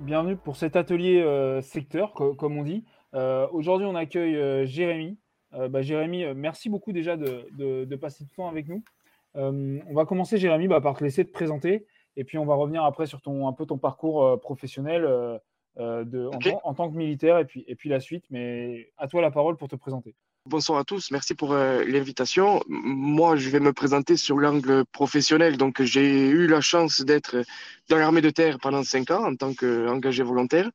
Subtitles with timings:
[0.00, 2.84] bienvenue pour cet atelier euh, secteur, comme on dit.
[3.14, 5.18] Euh, aujourd'hui, on accueille euh, Jérémy.
[5.52, 8.84] Bah, Jérémy, merci beaucoup déjà de, passer du temps avec nous.
[9.34, 12.84] on va commencer, Jérémy, bah, par te laisser te présenter et puis on va revenir
[12.84, 15.02] après sur ton, un peu ton parcours professionnel
[15.76, 16.30] de,
[16.62, 18.26] en, tant que militaire et puis, et puis la suite.
[18.30, 20.14] Mais à toi la parole pour te présenter.
[20.46, 22.62] Bonsoir à tous, merci pour l'invitation.
[22.66, 25.58] Moi, je vais me présenter sur l'angle professionnel.
[25.58, 27.44] Donc, j'ai eu la chance d'être
[27.90, 30.70] dans l'armée de terre pendant cinq ans en tant qu'engagé volontaire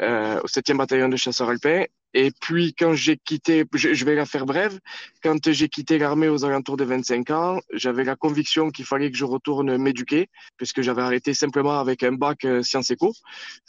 [0.00, 1.84] euh, au 7e bataillon de chasseurs alpins.
[2.12, 4.80] Et puis, quand j'ai quitté, je, vais la faire brève,
[5.22, 9.16] quand j'ai quitté l'armée aux alentours de 25 ans, j'avais la conviction qu'il fallait que
[9.16, 13.12] je retourne m'éduquer, puisque j'avais arrêté simplement avec un bac euh, sciences éco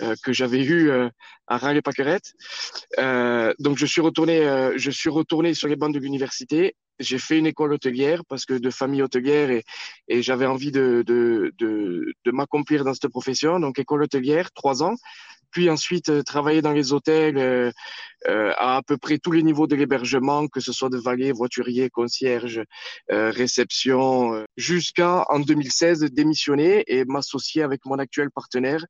[0.02, 1.08] euh, que j'avais eu euh,
[1.46, 2.34] à raleigh paquerette
[3.00, 6.76] euh, donc, je suis retourné, euh, je suis retourné sur les bancs de l'université.
[7.00, 9.64] J'ai fait une école hôtelière parce que de famille hôtelière et,
[10.08, 13.60] et j'avais envie de, de, de, de m'accomplir dans cette profession.
[13.60, 14.95] Donc, école hôtelière, trois ans
[15.52, 17.72] puis ensuite euh, travailler dans les hôtels euh,
[18.28, 21.32] euh, à à peu près tous les niveaux de l'hébergement, que ce soit de valet,
[21.32, 22.62] voiturier, concierge,
[23.10, 28.86] réception, jusqu'à en 2016 démissionner et m'associer avec mon actuel partenaire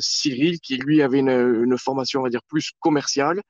[0.00, 3.42] Cyril, qui lui avait une, une, formation, on va dire, plus commerciale,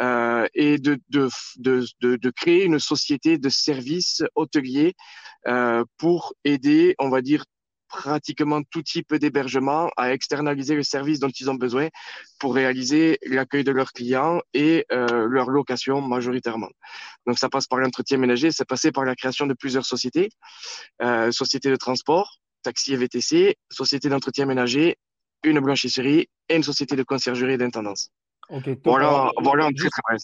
[0.00, 1.28] et de, de,
[1.58, 4.94] de, de, créer une société de services hôteliers
[5.98, 7.44] pour aider, on va dire,
[7.92, 11.88] pratiquement tout type d'hébergement à externaliser le service dont ils ont besoin
[12.40, 16.70] pour réaliser l'accueil de leurs clients et euh, leur location majoritairement.
[17.26, 20.30] Donc ça passe par l'entretien ménager, c'est passé par la création de plusieurs sociétés,
[21.02, 24.96] euh, sociétés de transport, taxi et VTC, société d'entretien ménager,
[25.44, 28.10] une blanchisserie et une société de conciergerie et d'intendance.
[28.84, 30.22] voilà, voilà en très très bref.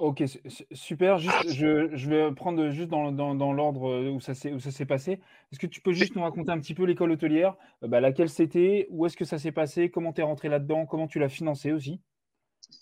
[0.00, 0.24] Ok,
[0.72, 1.18] super.
[1.18, 5.20] Juste, je, je vais prendre juste dans, dans, dans l'ordre euh, où ça s'est passé.
[5.52, 8.30] Est-ce que tu peux juste nous raconter un petit peu l'école hôtelière, euh, bah, laquelle
[8.30, 11.28] c'était, où est-ce que ça s'est passé, comment tu es rentré là-dedans, comment tu l'as
[11.28, 12.00] financé aussi?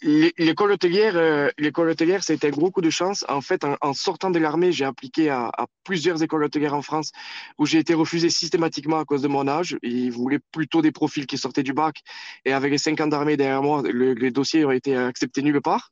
[0.00, 3.24] L'école hôtelière, euh, l'école hôtelière, ça a été un gros coup de chance.
[3.28, 7.10] En fait, en, sortant de l'armée, j'ai appliqué à, à, plusieurs écoles hôtelières en France
[7.58, 9.76] où j'ai été refusé systématiquement à cause de mon âge.
[9.82, 11.96] Ils voulaient plutôt des profils qui sortaient du bac.
[12.44, 15.90] Et avec les cinq ans d'armée derrière moi, les dossiers ont été acceptés nulle part.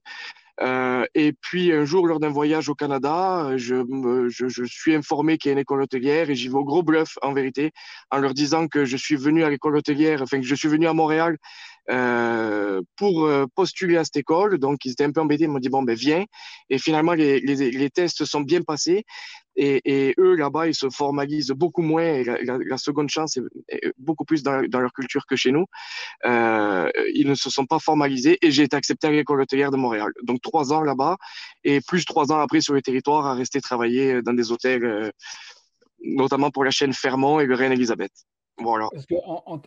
[0.62, 3.77] Euh, et puis un jour, lors d'un voyage au Canada, je,
[4.28, 6.83] je, je suis informé qu'il y a une école hôtelière et j'y vais au gros
[6.83, 7.72] bluff en vérité,
[8.11, 10.87] en leur disant que je suis venu à l'école hôtelière, enfin que je suis venu
[10.87, 11.37] à Montréal
[11.88, 14.58] euh, pour euh, postuler à cette école.
[14.58, 15.44] Donc, ils étaient un peu embêtés.
[15.44, 16.24] Ils m'ont dit, bon, ben, viens.
[16.69, 19.04] Et finalement, les, tests sont bien passés.
[19.54, 22.22] Et, eux, là-bas, ils se formalisent beaucoup moins.
[22.24, 25.66] La, seconde chance est, beaucoup plus dans, leur culture que chez nous.
[26.24, 28.38] Euh, ils ne se sont pas formalisés.
[28.42, 30.10] Et j'ai été accepté à l'école hôtelière de Montréal.
[30.24, 31.16] Donc, trois ans là-bas.
[31.62, 35.12] Et plus trois ans après sur le territoire à rester travailler dans des hôtels,
[36.03, 38.12] notamment pour la chaîne Fermont et le Reine-Elisabeth.
[38.58, 38.88] Voilà.
[38.92, 39.60] Parce que en,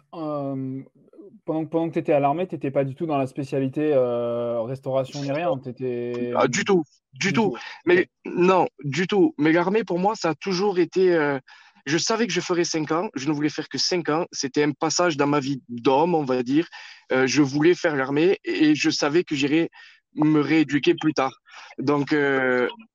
[1.46, 3.92] pendant, pendant, que tu étais à l'armée, tu n'étais pas du tout dans la spécialité
[3.94, 5.50] euh, restauration ni rien.
[5.66, 6.32] Étais...
[6.36, 7.56] Ah, du tout, du, tout.
[7.86, 9.34] Mais non, du tout.
[9.38, 11.14] Mais l'armée, pour moi, ça a toujours été.
[11.14, 11.40] Euh,
[11.86, 13.10] je savais que je ferais 5 ans.
[13.16, 14.26] Je ne voulais faire que 5 ans.
[14.32, 16.68] C'était un passage dans ma vie d'homme, on va dire.
[17.12, 19.70] Euh, je voulais faire l'armée et je savais que j'irais
[20.16, 21.34] me rééduquer plus tard.
[21.78, 22.16] Donc,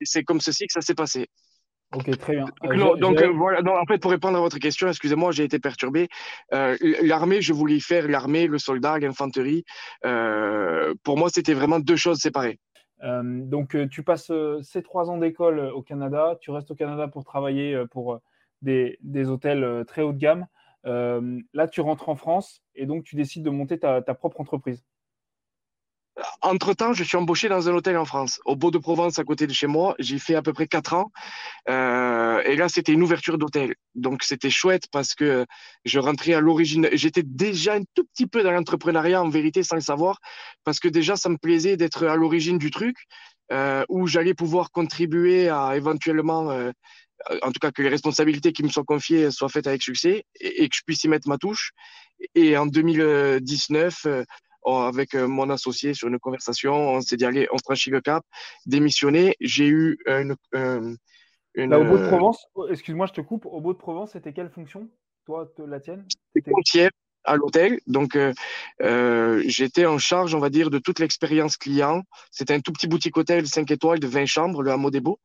[0.03, 1.29] c'est comme ceci que ça s'est passé.
[1.94, 2.46] Ok, très bien.
[2.96, 6.08] donc, euh, euh, voilà, en fait, pour répondre à votre question, excusez-moi, j'ai été perturbé.
[6.52, 9.64] Euh, l'armée, je voulais y faire l'armée, le soldat, l'infanterie.
[10.02, 12.58] pour moi, c'était vraiment deux choses séparées.
[13.02, 14.32] donc, tu passes
[14.62, 18.20] ces trois ans d'école au Canada, tu restes au Canada pour travailler pour
[18.62, 20.46] des, des hôtels très haut de gamme.
[20.85, 24.85] là, tu rentres en France et donc tu décides de monter ta, ta propre entreprise.
[26.43, 29.67] Entre-temps, je suis embauché dans un hôtel en France, au Beau-de-Provence, à côté de chez
[29.67, 29.97] moi.
[29.99, 31.11] J'y fait à peu près quatre ans.
[31.69, 33.75] Euh, et là, c'était une ouverture d'hôtel.
[33.95, 35.45] Donc, c'était chouette parce que
[35.85, 36.89] je rentrais à l'origine.
[36.93, 40.21] J'étais déjà un tout petit peu dans l'entrepreneuriat, en vérité, sans le savoir,
[40.63, 42.97] parce que déjà, ça me plaisait d'être à l'origine du truc,
[43.53, 46.71] euh, où j'allais pouvoir contribuer à éventuellement, euh,
[47.43, 50.69] en tout cas, que les responsabilités qui me sont confiées soient faites avec succès et
[50.69, 51.73] que je puisse y mettre ma touche.
[52.37, 54.07] Et en 2019,
[54.65, 58.25] avec euh, mon associé sur une conversation, on s'est dit allez, on franchit le cap,
[58.67, 59.37] démissionner.
[59.41, 60.37] J'ai eu une,
[61.55, 63.47] une au bout de Provence, oh, excuse-moi, je te coupe.
[63.47, 64.89] Au bout de Provence, c'était quelle fonction,
[65.25, 66.05] toi, la tienne?
[66.35, 66.91] C'était comptière
[67.25, 67.81] à l'hôtel.
[67.87, 68.33] Donc, euh,
[68.83, 72.03] euh, j'étais en charge, on va dire, de toute l'expérience client.
[72.31, 75.19] C'était un tout petit boutique hôtel 5 étoiles de 20 chambres, le Hameau des Beaux.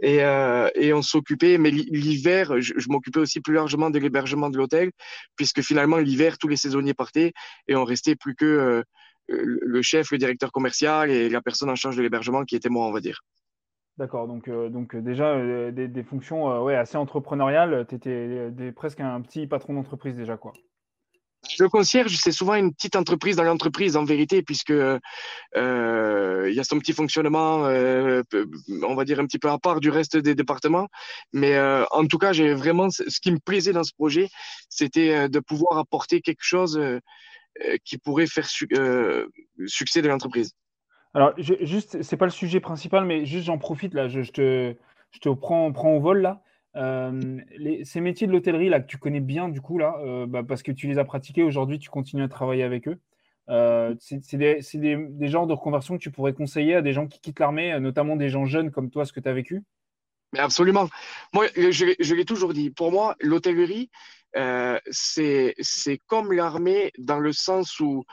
[0.00, 4.56] Et, euh, et on s'occupait, mais l'hiver, je, m'occupais aussi plus largement de l'hébergement de
[4.56, 4.90] l'hôtel,
[5.36, 7.32] puisque finalement, l'hiver, tous les saisonniers partaient
[7.68, 8.82] et on restait plus que euh,
[9.28, 12.86] le chef, le directeur commercial et la personne en charge de l'hébergement qui était moi,
[12.86, 13.20] on va dire.
[13.96, 19.20] D'accord, donc, euh, donc déjà des, des, fonctions ouais, assez entrepreneuriales, tu étais presque un
[19.20, 20.52] petit patron d'entreprise déjà, quoi.
[21.58, 24.98] Le concierge, c'est souvent une petite entreprise dans l'entreprise, en vérité, puisque euh,
[26.48, 28.22] il y a son petit fonctionnement, euh,
[28.82, 30.88] on va dire un petit peu à part du reste des départements.
[31.32, 34.28] Mais euh, en tout cas, j'ai vraiment ce qui me plaisait dans ce projet,
[34.68, 36.80] c'était de pouvoir apporter quelque chose
[37.84, 38.48] qui pourrait faire
[39.66, 40.52] succès de l'entreprise.
[41.14, 44.74] Alors, je, juste, c'est pas le sujet principal, mais juste j'en profite là, je, te,
[45.12, 46.42] je te prends, prends au vol là.
[46.76, 47.40] Euh,
[47.84, 50.62] ces métiers de l'hôtellerie là que tu connais bien du coup là, euh, bah, parce
[50.62, 52.98] que tu les as pratiqués aujourd'hui, tu continues à travailler avec eux.
[53.50, 57.06] Euh, c'est des, des, des, genres de reconversion que tu pourrais conseiller à des gens
[57.06, 59.62] qui quittent l'armée, notamment des gens jeunes comme toi, ce que tu as vécu?
[60.32, 60.88] Mais absolument.
[61.34, 62.70] Moi, je, je l'ai toujours dit.
[62.70, 63.90] Pour moi, l'hôtellerie,
[64.90, 65.54] c'est
[66.06, 68.04] comme l'armée dans le sens où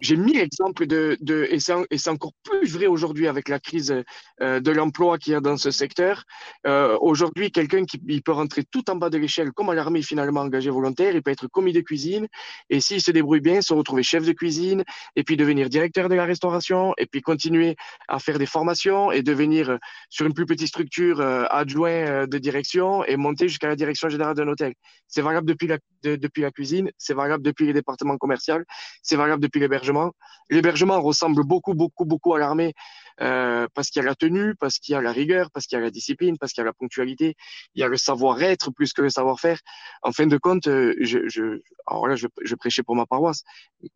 [0.00, 3.94] j'ai mis l'exemple de, de et c'est encore plus vrai aujourd'hui avec la crise
[4.40, 6.24] euh, de l'emploi qu'il y a dans ce secteur.
[6.66, 10.40] Euh, aujourd'hui, quelqu'un qui peut rentrer tout en bas de l'échelle, comme à l'armée finalement
[10.40, 12.28] engagé volontaire, il peut être commis de cuisine
[12.70, 14.84] et s'il se débrouille bien, se retrouver chef de cuisine
[15.16, 17.74] et puis devenir directeur de la restauration et puis continuer
[18.06, 19.76] à faire des formations et devenir euh,
[20.10, 24.48] sur une plus petite structure adjoint de direction et monter jusqu'à la direction générale d'un
[24.48, 24.74] hôtel.
[25.06, 28.62] C'est valable depuis la, depuis la cuisine, c'est valable depuis les départements commerciaux,
[29.02, 30.12] c'est valable depuis l'hébergement.
[30.50, 32.74] L'hébergement ressemble beaucoup, beaucoup, beaucoup à l'armée
[33.20, 35.76] euh, parce qu'il y a la tenue, parce qu'il y a la rigueur, parce qu'il
[35.76, 37.34] y a la discipline, parce qu'il y a la ponctualité,
[37.74, 39.58] il y a le savoir-être plus que le savoir-faire.
[40.02, 43.42] En fin de compte, euh, je, je, alors là, je, je prêchais pour ma paroisse,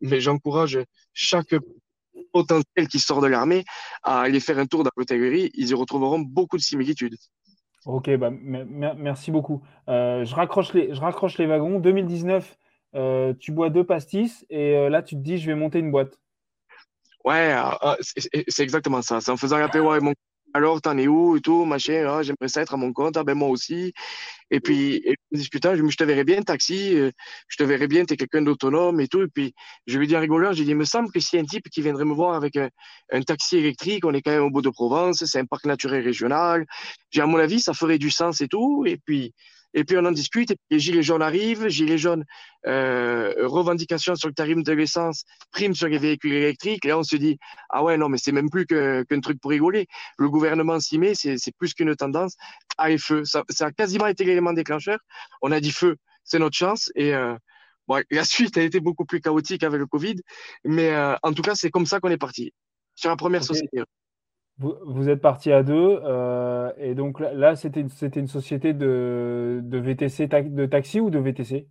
[0.01, 0.79] mais j'encourage
[1.13, 1.55] chaque
[2.31, 3.63] potentiel qui sort de l'armée
[4.03, 5.51] à aller faire un tour dans l'hôtellerie.
[5.53, 7.15] Ils y retrouveront beaucoup de similitudes.
[7.85, 9.61] Ok, bah, merci beaucoup.
[9.89, 11.79] Euh, je, raccroche les, je raccroche les wagons.
[11.79, 12.57] 2019,
[12.95, 15.91] euh, tu bois deux pastis et euh, là, tu te dis, je vais monter une
[15.91, 16.17] boîte.
[17.25, 17.55] Ouais,
[18.01, 19.21] c'est exactement ça.
[19.21, 20.13] C'est en faisant l'apéro avec mon
[20.53, 23.23] alors, t'en es où et tout, machin, ah, j'aimerais ça être à mon compte, ah
[23.23, 23.93] ben moi aussi.
[24.51, 26.91] Et puis, et en discutant, je, je te verrais bien taxi,
[27.47, 29.23] je te verrais bien, t'es quelqu'un d'autonome et tout.
[29.23, 29.53] Et puis,
[29.87, 31.45] je lui dis en rigolant, j'ai dit, il me semble que s'il y a un
[31.47, 32.69] type qui viendrait me voir avec un,
[33.11, 36.03] un taxi électrique, on est quand même au bout de Provence, c'est un parc naturel
[36.03, 36.65] régional.
[37.09, 38.83] J'ai, à mon avis, ça ferait du sens et tout.
[38.85, 39.33] Et puis,
[39.73, 42.25] et puis on en discute, et puis les gilets jaunes arrivent, gilets jaunes,
[42.67, 46.85] euh, revendication sur le tarif de l'essence, prime sur les véhicules électriques.
[46.85, 47.37] Là, on se dit,
[47.69, 49.87] ah ouais, non, mais c'est même plus qu'un truc pour rigoler.
[50.17, 52.35] Le gouvernement s'y met, c'est plus qu'une tendance.
[52.77, 53.23] Allez, feu.
[53.25, 54.99] Ça, ça, a quasiment été l'élément déclencheur.
[55.41, 56.91] On a dit feu, c'est notre chance.
[56.95, 57.35] Et euh,
[57.87, 60.15] bon, la suite a été beaucoup plus chaotique avec le Covid.
[60.63, 62.53] Mais euh, en tout cas, c'est comme ça qu'on est parti.
[62.95, 63.81] Sur la première société.
[64.59, 69.77] Vous, êtes parti à deux, euh, et donc là, c'était une, une société de, de
[69.77, 71.67] VTC, de taxi ou de VTC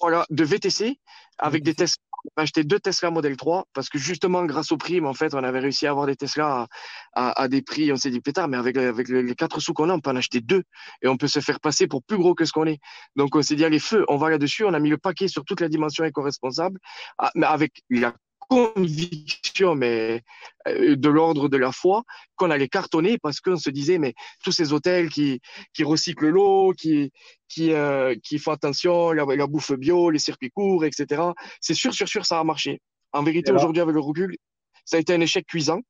[0.00, 0.98] Voilà, de VTC,
[1.38, 2.02] avec des Tesla.
[2.36, 5.34] On a acheté deux Tesla Model 3, parce que justement, grâce aux primes, en fait,
[5.34, 6.66] on avait réussi à avoir des Tesla
[7.12, 9.90] à, à, des prix, on s'est dit, pétard, mais avec, avec les quatre sous qu'on
[9.90, 10.62] a, on peut en acheter deux,
[11.02, 12.78] et on peut se faire passer pour plus gros que ce qu'on est.
[13.14, 15.44] Donc, on s'est dit, allez, feu, on va là-dessus, on a mis le paquet sur
[15.44, 16.78] toute la dimension éco-responsable,
[17.18, 18.14] ah, mais avec la
[18.48, 20.22] conviction, mais
[20.68, 22.02] euh, de l'ordre de la foi,
[22.36, 25.40] qu'on allait cartonner parce qu'on se disait, mais tous ces hôtels qui,
[25.72, 27.12] qui recyclent l'eau, qui,
[27.48, 31.22] qui, euh, qui font attention, la, la, bouffe bio, les circuits courts, etc.
[31.60, 32.80] C'est sûr, sûr, sûr, ça a marché.
[33.12, 34.36] En vérité, aujourd'hui, avec le recul,
[34.84, 35.80] ça a été un échec cuisant.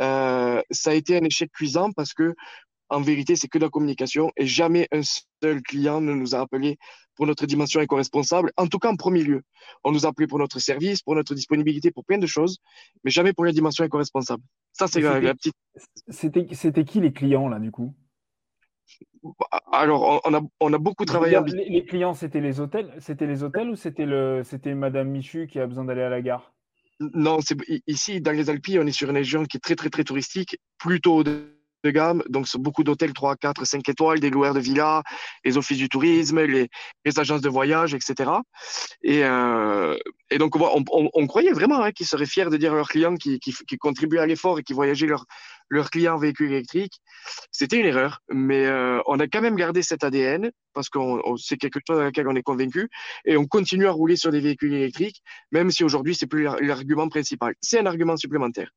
[0.00, 2.34] Euh, ça a été un échec cuisant parce que,
[2.92, 5.00] en vérité, c'est que de la communication et jamais un
[5.42, 6.78] seul client ne nous a appelé
[7.16, 9.42] pour notre dimension éco-responsable, en tout cas en premier lieu.
[9.82, 12.58] On nous a appelé pour notre service, pour notre disponibilité, pour plein de choses,
[13.02, 14.42] mais jamais pour la dimension éco-responsable.
[14.72, 15.54] Ça, c'est la, petite.
[16.08, 17.94] C'était qui les clients, là, du coup?
[19.72, 21.38] Alors, on a, on a beaucoup travaillé.
[21.46, 25.46] les, les, clients, c'était les hôtels, c'était les hôtels ou c'était le, c'était Madame Michu
[25.46, 26.52] qui a besoin d'aller à la gare?
[27.14, 27.38] Non,
[27.86, 30.58] ici, dans les Alpes, on est sur une région qui est très, très, très touristique,
[30.78, 35.02] plutôt de de gamme, donc beaucoup d'hôtels 3, 4, 5 étoiles, des loueurs de villas,
[35.44, 36.68] les offices du tourisme, les,
[37.16, 38.30] agences de voyage, etc.
[39.02, 39.96] Et, euh,
[40.30, 43.38] et donc, on, croyait vraiment hein, qu'ils seraient fiers de dire à leurs clients qui,
[43.38, 45.26] qui, qui contribuaient à l'effort et qui voyageaient leurs
[45.72, 47.00] leur clients en véhicule électrique.
[47.50, 50.98] C'était une erreur, mais euh, on a quand même gardé cet ADN parce que
[51.38, 52.90] c'est quelque chose dans lequel on est convaincu
[53.24, 57.08] et on continue à rouler sur des véhicules électriques, même si aujourd'hui, c'est plus l'argument
[57.08, 57.54] principal.
[57.62, 58.70] C'est un argument supplémentaire.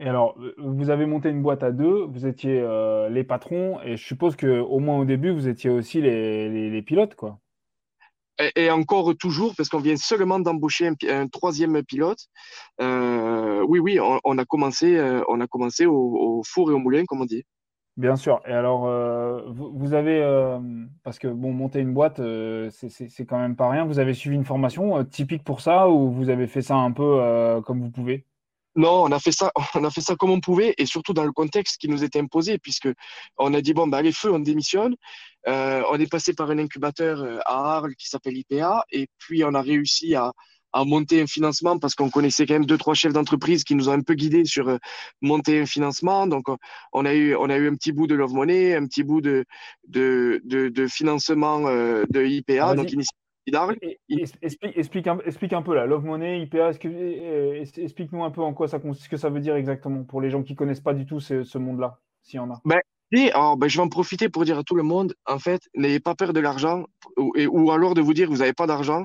[0.00, 3.96] Et alors, vous avez monté une boîte à deux, vous étiez euh, les patrons, et
[3.96, 7.38] je suppose qu'au moins au début, vous étiez aussi les, les, pilotes, quoi.
[8.56, 12.18] Et, encore toujours, parce qu'on vient seulement d'embaucher un, troisième pilote.
[12.80, 17.04] Euh, oui, oui, on, a commencé, euh, on a commencé au, four et au moulin,
[17.06, 17.44] comme on dit.
[17.96, 18.40] Bien sûr.
[18.48, 18.88] Et alors,
[19.52, 20.20] vous, vous, avez,
[21.04, 22.20] parce que bon, monter une boîte,
[22.70, 23.84] c'est quand même pas rien.
[23.84, 27.62] Vous avez suivi une formation typique pour ça, ou vous avez fait ça un peu
[27.64, 28.26] comme vous pouvez?
[28.76, 31.24] Non, on a fait ça, on a fait ça comme on pouvait et surtout dans
[31.24, 32.88] le contexte qui nous était imposé puisque
[33.38, 34.96] on a dit bon bah allez feu, on démissionne.
[35.46, 39.44] Euh, on est passé par un incubateur euh, à Arles qui s'appelle IPA et puis
[39.44, 40.32] on a réussi à,
[40.72, 43.90] à monter un financement parce qu'on connaissait quand même deux trois chefs d'entreprise qui nous
[43.90, 44.78] ont un peu guidés sur euh,
[45.20, 46.26] monter un financement.
[46.26, 46.46] Donc
[46.92, 49.20] on a eu on a eu un petit bout de Love Money, un petit bout
[49.20, 49.44] de
[49.86, 52.90] de de, de financement de IPA donc
[53.46, 58.78] Explique, un, explique, un, peu Love Money, IPA, euh, explique-nous un peu en quoi ça
[58.78, 61.04] consiste, ce que ça veut dire exactement pour les gens qui ne connaissent pas du
[61.04, 62.60] tout ce, monde-là, s'il y en a.
[62.64, 62.80] Ben,
[63.32, 66.00] alors, ben, je vais en profiter pour dire à tout le monde, en fait, n'ayez
[66.00, 66.84] pas peur de l'argent
[67.16, 69.04] ou, ou, alors de vous dire que vous n'avez pas d'argent.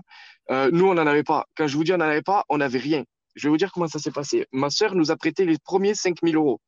[0.51, 1.45] Euh, nous, on n'en avait pas.
[1.55, 3.03] Quand je vous dis on n'en avait pas, on n'avait rien.
[3.35, 4.45] Je vais vous dire comment ça s'est passé.
[4.51, 6.59] Ma sœur nous a prêté les premiers 5 000 euros.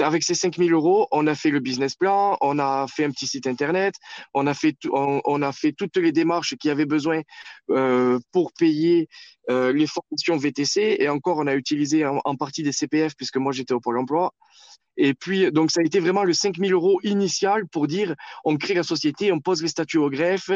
[0.00, 3.10] Avec ces 5 000 euros, on a fait le business plan, on a fait un
[3.10, 3.94] petit site internet,
[4.34, 7.22] on a fait, on, a fait toutes les démarches qu'il y avait besoin
[7.70, 9.08] euh, pour payer
[9.50, 10.96] euh, les formations VTC.
[11.00, 14.32] Et encore, on a utilisé en partie des CPF puisque moi j'étais au Pôle emploi.
[14.96, 18.56] Et puis, donc, ça a été vraiment le 5 000 euros initial pour dire on
[18.56, 20.50] crée la société, on pose les statuts au greffe,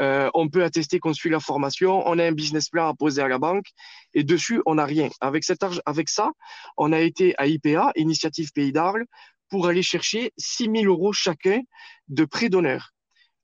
[0.00, 3.22] euh, on peut attester qu'on suit la formation, on a un business plan à poser
[3.22, 3.66] à la banque,
[4.14, 5.08] et dessus, on n'a rien.
[5.20, 6.30] Avec, cet argent, avec ça,
[6.76, 9.06] on a été à IPA, Initiative Pays d'Arles,
[9.48, 11.60] pour aller chercher 6 000 euros chacun
[12.08, 12.92] de prêts d'honneur.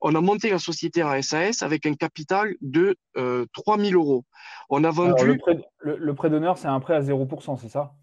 [0.00, 4.24] On a monté la société en SAS avec un capital de euh, 3 000 euros.
[4.68, 5.38] On a vendu.
[5.84, 7.94] le prêt d'honneur, c'est un prêt à 0%, c'est ça?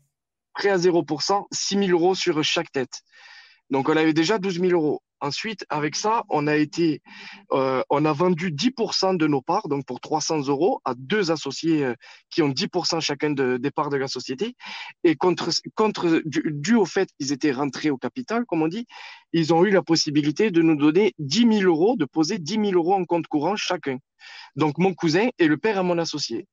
[0.59, 3.01] Prêt à 0%, 6 000 euros sur chaque tête.
[3.69, 5.01] Donc, on avait déjà 12 000 euros.
[5.21, 7.01] Ensuite, avec ça, on a été,
[7.51, 11.83] euh, on a vendu 10% de nos parts, donc pour 300 euros, à deux associés
[11.83, 11.93] euh,
[12.29, 14.55] qui ont 10% chacun de, des parts de la société.
[15.03, 18.85] Et contre, contre, dû, au fait qu'ils étaient rentrés au capital, comme on dit,
[19.33, 22.71] ils ont eu la possibilité de nous donner 10 000 euros, de poser 10 000
[22.73, 23.97] euros en compte courant chacun.
[24.55, 26.47] Donc, mon cousin est le père à mon associé.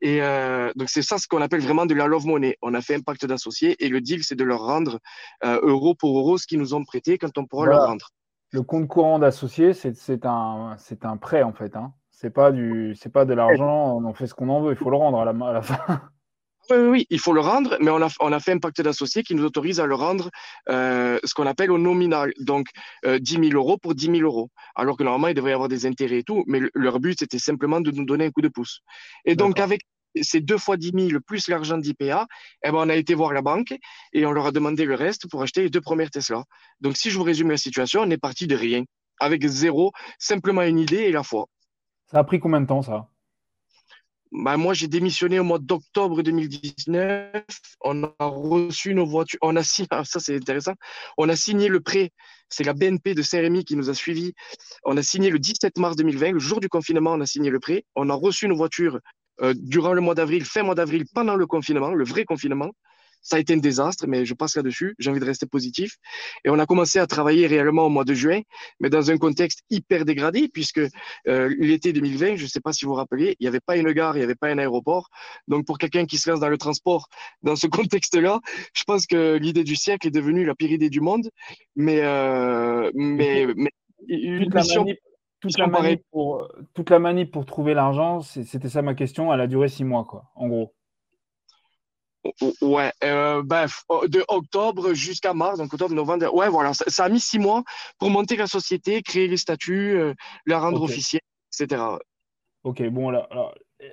[0.00, 2.56] Et euh, donc, c'est ça ce qu'on appelle vraiment de la love money.
[2.62, 4.98] On a fait un pacte d'associés et le deal, c'est de leur rendre
[5.44, 8.05] euh, euro pour euro ce qu'ils nous ont prêté quand on pourra leur rendre.
[8.56, 11.76] Le compte courant d'associés, c'est un, un prêt en fait.
[11.76, 11.92] Hein.
[12.10, 14.88] C'est pas, du, pas de l'argent, on en fait ce qu'on en veut, il faut
[14.88, 16.00] le rendre à la, à la fin.
[16.70, 19.22] Oui, oui, il faut le rendre, mais on a, on a fait un pacte d'associés
[19.22, 20.30] qui nous autorise à le rendre
[20.70, 22.68] euh, ce qu'on appelle au nominal, donc
[23.04, 24.50] euh, 10 000 euros pour 10 000 euros.
[24.74, 27.38] Alors que normalement, il devrait y avoir des intérêts et tout, mais leur but, c'était
[27.38, 28.80] simplement de nous donner un coup de pouce.
[29.26, 29.82] Et donc, avec
[30.22, 32.26] ces deux fois 10 000 plus l'argent d'IPA,
[32.64, 33.74] eh ben, on a été voir la banque
[34.12, 36.44] et on leur a demandé le reste pour acheter les deux premières Tesla.
[36.80, 38.84] Donc, si je vous résume la situation, on est parti de rien,
[39.20, 41.46] avec zéro, simplement une idée et la foi.
[42.10, 43.08] Ça a pris combien de temps, ça?
[44.32, 47.42] Bah, moi, j'ai démissionné au mois d'octobre 2019.
[47.80, 49.38] On a reçu nos voitures.
[49.42, 50.74] On a signé, ah, ça c'est intéressant.
[51.16, 52.10] On a signé le prêt.
[52.48, 54.34] C'est la BNP de Saint-Rémy qui nous a suivis.
[54.84, 57.60] On a signé le 17 mars 2020, le jour du confinement, on a signé le
[57.60, 57.84] prêt.
[57.96, 59.00] On a reçu nos voitures
[59.42, 62.70] euh, durant le mois d'avril, fin mois d'avril, pendant le confinement, le vrai confinement.
[63.22, 64.94] Ça a été un désastre, mais je passe là-dessus.
[65.00, 65.96] J'ai envie de rester positif.
[66.44, 68.40] Et on a commencé à travailler réellement au mois de juin,
[68.78, 70.80] mais dans un contexte hyper dégradé, puisque
[71.26, 73.76] euh, l'été 2020, je ne sais pas si vous vous rappelez, il n'y avait pas
[73.76, 75.08] une gare, il n'y avait pas un aéroport.
[75.48, 77.08] Donc pour quelqu'un qui se lance dans le transport
[77.42, 78.38] dans ce contexte-là,
[78.72, 81.28] je pense que l'idée du siècle est devenue la pire idée du monde.
[81.74, 83.72] Mais, euh, mais, mais
[84.06, 84.86] une mission
[85.46, 89.32] toute la, manip pour, toute la manip pour trouver l'argent, c'était ça ma question.
[89.32, 90.72] Elle a duré six mois, quoi, en gros.
[92.60, 93.66] Ouais, euh, ben,
[94.08, 96.34] de octobre jusqu'à mars, donc octobre, novembre.
[96.34, 97.62] Ouais, voilà, ça, a mis six mois
[97.98, 101.20] pour monter la société, créer les statuts, euh, la rendre officielle,
[101.52, 101.82] etc.
[102.64, 103.28] Ok, bon, là,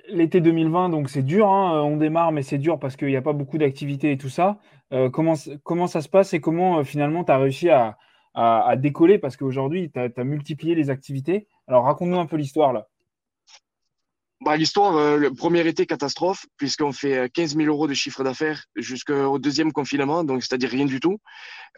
[0.07, 3.21] l'été 2020, donc c'est dur, hein, on démarre, mais c'est dur parce qu'il n'y a
[3.21, 4.57] pas beaucoup d'activités et tout ça.
[4.93, 7.97] Euh, comment, comment ça se passe et comment finalement tu as réussi à,
[8.33, 11.47] à, décoller Parce qu'aujourd'hui, tu as, multiplié les activités.
[11.67, 12.87] Alors raconte-nous un peu l'histoire là.
[14.43, 18.23] Bah, L'histoire, euh, le premier été, catastrophe, puisqu'on fait 15 euh, 000 euros de chiffre
[18.23, 21.19] d'affaires jusqu'au deuxième confinement, donc c'est-à-dire rien du tout.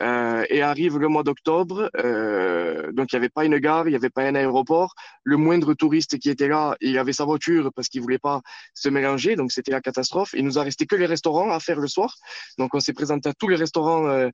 [0.01, 3.91] Euh, et arrive le mois d'octobre, euh, donc il n'y avait pas une gare, il
[3.91, 4.93] n'y avait pas un aéroport.
[5.23, 8.41] Le moindre touriste qui était là, il avait sa voiture parce qu'il voulait pas
[8.73, 10.31] se mélanger, donc c'était la catastrophe.
[10.35, 12.13] Il nous a resté que les restaurants à faire le soir.
[12.57, 14.29] Donc on s'est présenté à tous les restaurants euh,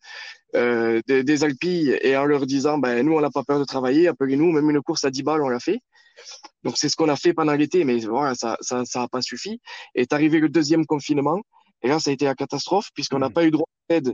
[0.55, 3.65] euh des, des, Alpilles et en leur disant, ben, nous, on n'a pas peur de
[3.65, 5.81] travailler, appelez-nous, même une course à 10 balles, on l'a fait.
[6.63, 9.21] Donc, c'est ce qu'on a fait pendant l'été, mais voilà, ça n'a ça, ça pas
[9.21, 9.59] suffi.
[9.95, 11.41] Est arrivé le deuxième confinement,
[11.83, 13.33] et là, ça a été la catastrophe, puisqu'on n'a mmh.
[13.33, 14.13] pas eu droit d'aide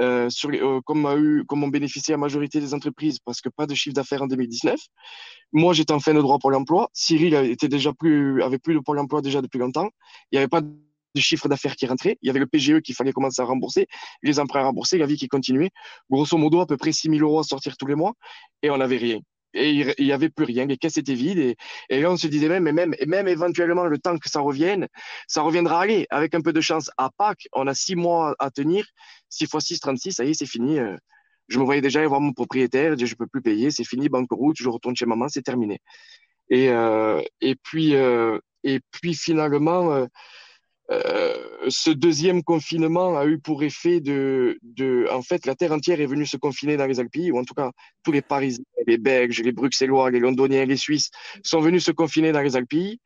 [0.00, 3.48] euh, sur, euh, comme, a eu, comme ont bénéficié la majorité des entreprises, parce que
[3.48, 4.78] pas de chiffre d'affaires en 2019.
[5.52, 6.88] Moi, j'étais en fin de droit pour l'emploi.
[6.92, 9.88] Cyril était déjà plus, avait plus de Pôle emploi déjà depuis longtemps.
[10.32, 12.18] Il n'y avait pas de chiffre d'affaires qui rentrait.
[12.22, 13.86] Il y avait le PGE qu'il fallait commencer à rembourser,
[14.22, 15.70] les emprunts à rembourser, la vie qui continuait.
[16.10, 18.14] Grosso modo, à peu près 6 000 euros à sortir tous les mois,
[18.62, 19.20] et on n'avait rien
[19.54, 21.38] et il n'y avait plus rien, les caisses étaient vides.
[21.38, 21.56] Et,
[21.88, 24.88] et là, on se disait même, même, même éventuellement, le temps que ça revienne,
[25.28, 26.06] ça reviendra aller.
[26.10, 28.86] Avec un peu de chance, à Pâques, on a six mois à tenir.
[29.30, 30.78] 6 x 6, 36, ça y est, c'est fini.
[30.78, 30.96] Euh.
[31.48, 34.08] Je me voyais déjà aller voir mon propriétaire, dire je peux plus payer, c'est fini,
[34.08, 35.78] banqueroute, je retourne chez maman, c'est terminé.
[36.48, 40.06] Et, euh, et, puis, euh, et puis finalement, euh,
[40.90, 46.06] ce deuxième confinement a eu pour effet de, de, en fait, la terre entière est
[46.06, 47.70] venue se confiner dans les Alpes, ou en tout cas,
[48.02, 51.10] tous les Parisiens, les Belges, les Bruxellois, les Londoniens, les Suisses
[51.42, 52.72] sont venus se confiner dans les Alpes.
[52.74, 52.98] Et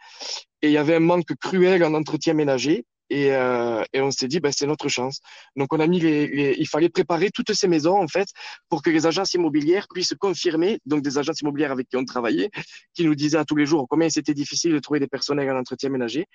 [0.63, 2.85] il y avait un manque cruel en entretien ménager.
[3.11, 5.21] Et, euh, et, on s'est dit, ben, c'est notre chance.
[5.57, 8.29] Donc, on a mis les, il fallait préparer toutes ces maisons, en fait,
[8.69, 12.51] pour que les agences immobilières puissent confirmer, donc des agences immobilières avec qui on travaillait,
[12.95, 15.59] qui nous disaient à tous les jours combien c'était difficile de trouver des personnels en
[15.59, 16.27] entretien ménager.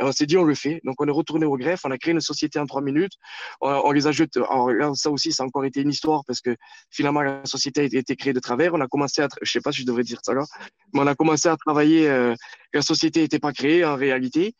[0.00, 0.80] Et on s'est dit, on le fait.
[0.84, 3.12] Donc, on est retourné au greffe, on a créé une société en trois minutes.
[3.60, 4.40] On, on les a jetés.
[4.50, 6.54] Alors, ça aussi, ça a encore été une histoire parce que
[6.90, 8.74] finalement, la société a été créée de travers.
[8.74, 10.44] On a commencé à, je sais pas si je devrais dire ça là,
[10.92, 12.34] mais on a commencé à travailler, euh,
[12.72, 14.54] la société n'était pas créée en réalité.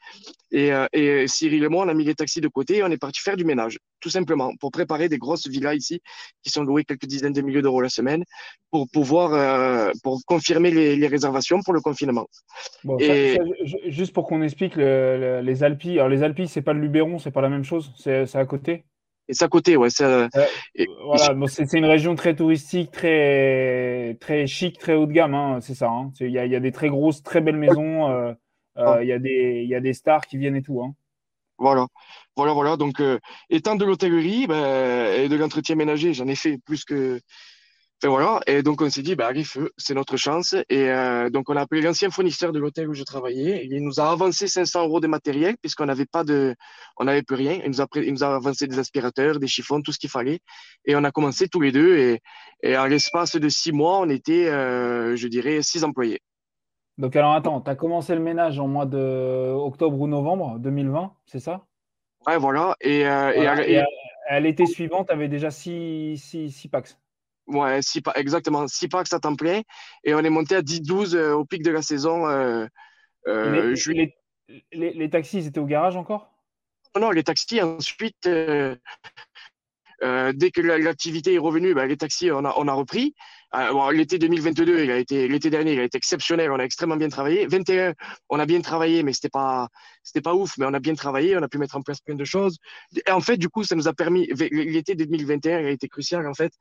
[0.51, 2.91] Et, euh, et Cyril et moi, on a mis les taxis de côté et on
[2.91, 6.00] est parti faire du ménage, tout simplement, pour préparer des grosses villas ici
[6.43, 8.25] qui sont louées quelques dizaines de milliers d'euros la semaine
[8.71, 12.27] pour pouvoir, euh, pour confirmer les, les, réservations pour le confinement.
[12.85, 13.37] Bon, et...
[13.37, 15.99] ça, ça, juste pour qu'on explique le, le, les Alpilles.
[15.99, 18.85] Alors, les Alpilles, c'est pas le Luberon, c'est pas la même chose, c'est à côté?
[19.29, 19.88] Et c'est à côté, ouais.
[20.01, 20.27] Euh,
[21.05, 25.59] voilà, bon, c'est une région très touristique, très très chic, très haut de gamme, hein,
[25.61, 25.88] c'est ça.
[25.90, 26.11] Hein.
[26.21, 28.11] Il y, a, y, a, des très grosses, très belles maisons.
[28.11, 28.33] Euh,
[28.79, 30.81] euh, il y, a des, y a des stars qui viennent et tout.
[30.83, 30.94] Hein.
[31.59, 31.87] Voilà,
[32.37, 32.77] voilà, voilà.
[32.77, 33.18] Donc, euh,
[33.51, 37.21] étant de l'hôtellerie ben, et de l'entretien ménager, j'en ai fait plus que.
[38.01, 38.40] Enfin, voilà.
[38.47, 40.55] Et donc, on s'est dit, ben, feu, c'est notre chance.
[40.68, 43.66] Et euh, donc, on a appelé l'ancien fournisseur de l'hôtel où je travaillais.
[43.68, 46.55] Il nous a avancé 500 euros de matériel puisqu'on n'avait pas de,
[46.97, 47.61] on n'avait plus rien.
[47.64, 50.38] Il nous, a, il nous a avancé des aspirateurs, des chiffons, tout ce qu'il fallait.
[50.85, 51.97] Et on a commencé tous les deux.
[51.99, 52.21] Et,
[52.62, 56.21] et en l'espace de six mois, on était, euh, je dirais, six employés.
[56.99, 61.15] Donc, alors attends, tu as commencé le ménage en mois de octobre ou novembre 2020,
[61.27, 61.65] c'est ça?
[62.27, 62.75] Ouais, voilà.
[62.81, 63.67] Et, euh, voilà.
[63.67, 63.85] et, et, et
[64.29, 66.97] à l'été suivant, tu avais déjà 6 six, six packs.
[67.47, 68.67] Ouais, six, exactement.
[68.67, 69.63] 6 packs à temps plein.
[70.03, 72.27] Et on est monté à 10-12 euh, au pic de la saison.
[72.27, 72.67] Euh,
[73.27, 74.15] les, les,
[74.73, 76.33] les, les, taxis, ils étaient au garage encore?
[76.99, 78.81] Non, les taxis, ensuite, dès
[80.03, 83.15] que l'activité est revenue, bah, les taxis, on a, on a repris.
[83.55, 86.51] Euh, bon, l'été 2022, il a été l'été dernier, il a été exceptionnel.
[86.51, 87.47] On a extrêmement bien travaillé.
[87.47, 87.95] 21,
[88.29, 89.69] on a bien travaillé, mais c'était pas
[90.09, 91.37] c'était pas ouf, mais on a bien travaillé.
[91.37, 92.57] On a pu mettre en place plein de choses.
[93.07, 94.27] Et en fait, du coup, ça nous a permis.
[94.51, 96.53] L'été 2021 il a été crucial en fait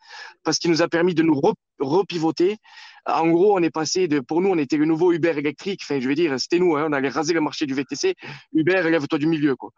[0.43, 1.39] parce qu'il nous a permis de nous
[1.79, 2.57] repivoter
[3.07, 5.81] en gros, on est passé de, pour nous, on était le nouveau Uber électrique.
[5.83, 8.15] Enfin, je veux dire, c'était nous, hein, on allait raser le marché du VTC.
[8.53, 9.71] Uber, élève-toi du milieu, quoi.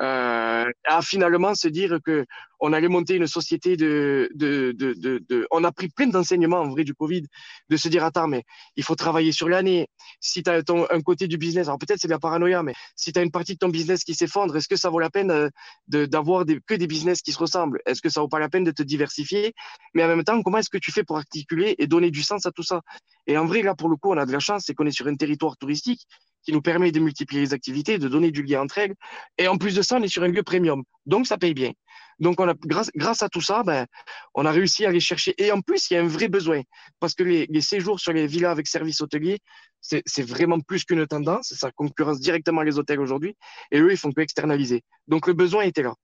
[0.00, 2.24] Euh, à finalement se dire que
[2.58, 4.94] on allait monter une société de, de, de,
[5.28, 7.22] de, on a pris plein d'enseignements en vrai du Covid,
[7.68, 8.44] de se dire attends, mais
[8.76, 9.88] il faut travailler sur l'année.
[10.20, 13.09] Si tu as un côté du business, alors peut-être c'est de la paranoïa, mais si
[13.12, 15.30] tu as une partie de ton business qui s'effondre, est-ce que ça vaut la peine
[15.30, 17.80] euh, d'avoir que des business qui se ressemblent?
[17.86, 19.54] Est-ce que ça vaut pas la peine de te diversifier?
[19.94, 22.46] Mais en même temps, comment est-ce que tu fais pour articuler et donner du sens
[22.46, 22.80] à tout ça?
[23.26, 24.90] Et en vrai, là, pour le coup, on a de la chance, c'est qu'on est
[24.90, 26.06] sur un territoire touristique
[26.42, 28.94] qui nous permet de multiplier les activités, de donner du lien entre elles.
[29.38, 30.82] Et en plus de ça, on est sur un lieu premium.
[31.06, 31.72] Donc, ça paye bien.
[32.18, 33.86] Donc, grâce, à tout ça, ben,
[34.34, 35.34] on a réussi à aller chercher.
[35.38, 36.60] Et en plus, il y a un vrai besoin.
[37.00, 39.38] Parce que les, séjours sur les villas avec service hôtelier,
[39.80, 41.54] c'est vraiment plus qu'une tendance.
[41.56, 43.36] Ça concurrence directement les hôtels aujourd'hui.
[43.70, 44.82] Et eux, ils font que externaliser.
[45.08, 45.94] Donc, le besoin était là.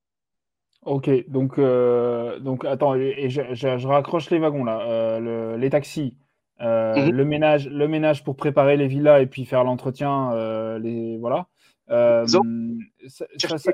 [0.86, 4.82] Ok, donc, euh, donc attends, je, raccroche les wagons là.
[4.82, 6.16] Euh, le, les taxis,
[6.60, 7.10] euh, mmh.
[7.10, 11.46] le, ménage, le ménage pour préparer les villas et puis faire l'entretien, euh, les voilà.
[11.90, 13.26] Euh, ça,
[13.58, 13.72] ça,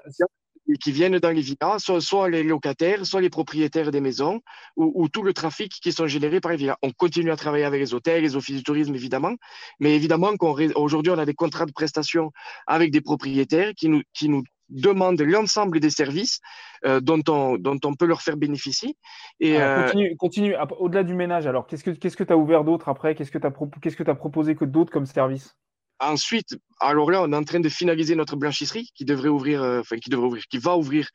[0.81, 4.41] qui viennent dans les villas, soit, les locataires, soit les propriétaires des maisons,
[4.77, 6.77] ou, tout le trafic qui sont générés par les villas.
[6.83, 9.35] On continue à travailler avec les hôtels, les offices du tourisme, évidemment,
[9.81, 12.33] mais évidemment qu'aujourd'hui, on, a des contrats de prestation
[12.67, 16.41] avec des propriétaires qui nous, qui nous demandent l'ensemble des services
[16.85, 18.97] euh, dont, on, dont on peut leur faire bénéficier.
[19.41, 20.57] Et, euh, continue, continue.
[20.79, 23.15] au-delà du ménage, alors, qu'est-ce que tu que as ouvert d'autre après?
[23.15, 25.55] Qu'est-ce que tu as, qu'est-ce que as proposé que d'autres comme service?
[26.01, 29.81] Ensuite, alors là, on est en train de finaliser notre blanchisserie qui devrait ouvrir, euh,
[29.81, 31.09] enfin qui devrait ouvrir, qui va ouvrir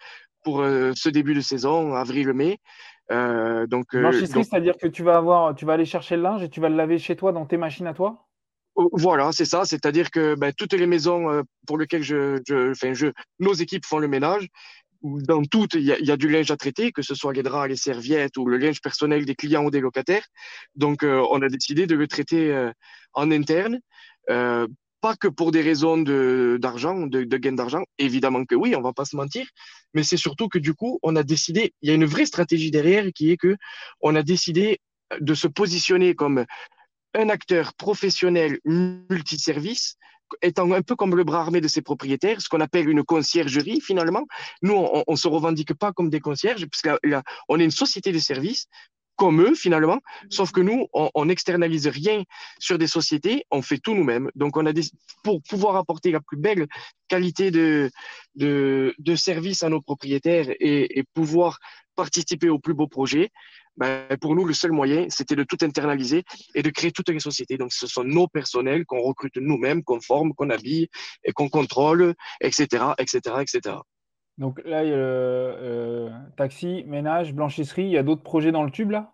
[0.43, 2.59] pour ce début de saison, avril-mai.
[3.11, 6.49] Euh, donc, blanchisserie, c'est-à-dire que tu vas avoir, tu vas aller chercher le linge et
[6.49, 8.26] tu vas le laver chez toi dans tes machines à toi?
[8.77, 9.65] Voilà, c'est ça.
[9.65, 13.07] C'est-à-dire que ben, toutes les maisons pour lesquelles je, je, enfin, je,
[13.39, 14.47] nos équipes font le ménage,
[15.01, 17.75] dans toutes, il y, a du linge à traiter, que ce soit les draps, les
[17.75, 20.25] serviettes ou le linge personnel des clients ou des locataires.
[20.75, 22.71] Donc, on a décidé de le traiter
[23.13, 23.79] en interne.
[24.29, 24.67] Euh,
[24.99, 28.93] pas que pour des raisons d'argent, de, de, gain d'argent, évidemment que oui, on va
[28.93, 29.45] pas se mentir,
[29.93, 32.71] mais c'est surtout que du coup, on a décidé, il y a une vraie stratégie
[32.71, 33.55] derrière qui est que
[34.01, 34.79] on a décidé
[35.19, 36.45] de se positionner comme
[37.17, 39.97] un acteur professionnel multiservice,
[40.41, 43.81] étant un peu comme le bras armé de ses propriétaires, ce qu'on appelle une conciergerie
[43.81, 44.25] finalement.
[44.61, 48.67] Nous, on, on se revendique pas comme des concierges, puisqu'on est une société de services
[49.17, 49.99] comme eux finalement,
[50.29, 52.23] sauf que nous, on n'externalise rien
[52.59, 54.29] sur des sociétés, on fait tout nous-mêmes.
[54.35, 54.83] Donc, on a des,
[55.23, 56.67] pour pouvoir apporter la plus belle
[57.07, 57.91] qualité de
[59.15, 61.57] service à nos propriétaires et, et, pouvoir
[61.95, 63.31] participer aux plus beaux projets,
[63.77, 66.23] ben, pour nous, le seul moyen, c'était de tout internaliser
[66.55, 67.57] et de créer toutes les sociétés.
[67.57, 70.87] Donc, ce sont nos personnels qu'on recrute nous-mêmes, qu'on forme, qu'on habille
[71.23, 73.75] et qu'on contrôle, etc., etc., etc.
[74.37, 77.85] Donc là, il y a euh, taxi, ménage, blanchisserie.
[77.85, 79.13] Il y a d'autres projets dans le tube là?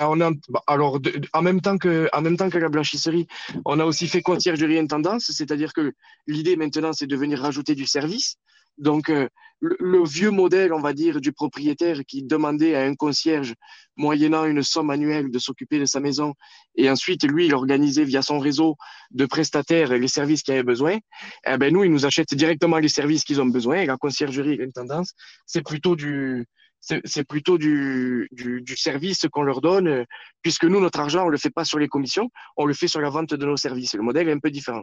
[0.00, 0.98] On a, bah, alors,
[1.34, 3.26] en, même temps que, en même temps que la blanchisserie,
[3.66, 5.92] on a aussi fait conciergerie intendance, c'est-à-dire que
[6.26, 8.36] l'idée maintenant, c'est de venir rajouter du service.
[8.78, 9.28] Donc, euh,
[9.60, 13.54] le, vieux modèle, on va dire, du propriétaire qui demandait à un concierge,
[13.96, 16.34] moyennant une somme annuelle, de s'occuper de sa maison,
[16.74, 18.76] et ensuite, lui, il organisait via son réseau
[19.12, 20.98] de prestataires les services qu'il avait besoin,
[21.46, 24.54] eh ben, nous, il nous achète directement les services qu'ils ont besoin, et la conciergerie
[24.54, 25.12] et l'intendance,
[25.46, 26.46] c'est plutôt du,
[26.80, 30.04] c'est plutôt du, du, du service qu'on leur donne,
[30.42, 32.88] puisque nous, notre argent, on ne le fait pas sur les commissions, on le fait
[32.88, 33.94] sur la vente de nos services.
[33.94, 34.82] Le modèle est un peu différent.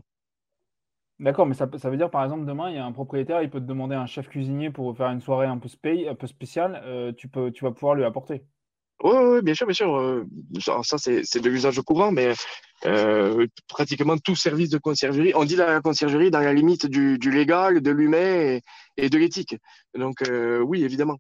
[1.20, 3.50] D'accord, mais ça, ça, veut dire par exemple demain, il y a un propriétaire, il
[3.50, 5.68] peut te demander un chef cuisinier pour faire une soirée un peu,
[6.08, 8.44] un peu spéciale, euh, tu, peux, tu vas pouvoir lui apporter.
[9.04, 9.96] Oui, bien sûr, bien sûr.
[9.98, 10.26] Euh,
[10.60, 12.34] ça, c'est de l'usage courant, mais
[12.86, 17.32] euh, pratiquement tout service de conciergerie, on dit la conciergerie dans la limite du, du
[17.32, 18.60] légal, de l'humain
[18.98, 19.58] et, de l'éthique.
[19.98, 20.24] Donc
[20.66, 21.18] oui, évidemment.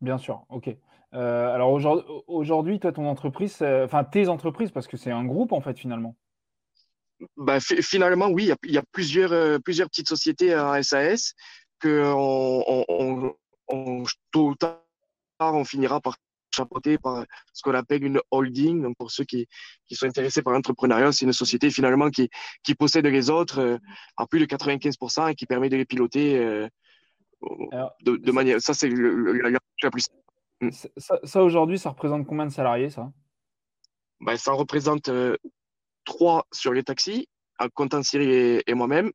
[0.00, 0.68] Bien sûr, ok.
[1.12, 1.72] alors
[2.26, 6.16] aujourd'hui, toi, ton entreprise, enfin tes entreprises, parce que c'est un groupe en fait finalement.
[7.36, 11.34] Ben, finalement, oui, il y a, plusieurs, euh, plusieurs petites sociétés en SAS
[11.78, 13.34] que on, on,
[13.68, 14.80] on, tôt ou tard,
[15.40, 16.16] on finira par
[16.54, 18.82] chapeauter par ce qu'on appelle une holding.
[18.82, 19.46] Donc, pour ceux qui,
[19.86, 22.28] qui sont intéressés par l'entrepreneuriat, c'est une société finalement qui,
[22.62, 23.78] qui possède les autres euh,
[24.16, 26.68] à plus de 95% et qui permet de les piloter euh,
[28.02, 28.60] de, de manière.
[28.60, 30.06] Ça, c'est la plus.
[30.70, 33.12] Ça, ça aujourd'hui, ça représente combien de salariés, ça?
[34.20, 35.10] Ben, Ça représente
[36.06, 39.12] trois sur les taxis, en comptant Cyril et, moi-même.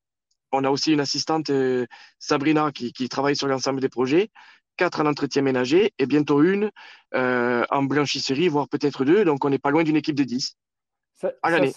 [0.52, 1.88] On a aussi une assistante, euh,
[2.20, 4.30] Sabrina, qui, travaille sur l'ensemble des projets,
[4.78, 6.70] quatre en entretien ménager et bientôt une
[7.16, 9.26] euh, en blanchisserie, voire peut-être deux.
[9.26, 10.58] Donc, on n'est pas loin d'une équipe de 10
[11.42, 11.74] à l'année.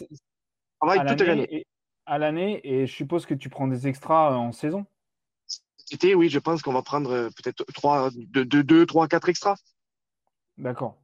[0.81, 1.66] Travaille toute l'année.
[2.07, 4.85] À l'année, et je suppose que tu prends des extras euh, en saison
[6.16, 9.57] oui, je pense qu'on va prendre peut-être trois, deux, deux, trois, quatre extras.
[10.57, 10.96] D'accord.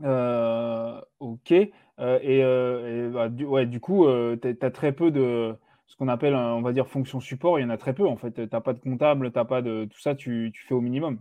[0.00, 1.52] Ok.
[2.00, 5.54] Euh, et, euh, bah, du, ouais, du coup, euh, tu as très peu de
[5.86, 7.58] ce qu'on appelle, on va dire, fonction support.
[7.58, 8.32] Il y en a très peu, en fait.
[8.32, 11.18] Tu n'as pas de comptable, tu pas de tout ça, tu, tu fais au minimum.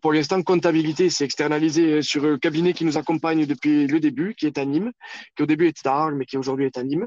[0.00, 4.46] Pour l'instant, comptabilité, c'est externalisé sur le cabinet qui nous accompagne depuis le début, qui
[4.46, 4.92] est à Nîmes,
[5.36, 7.06] qui au début était à Arles, mais qui aujourd'hui est à Nîmes.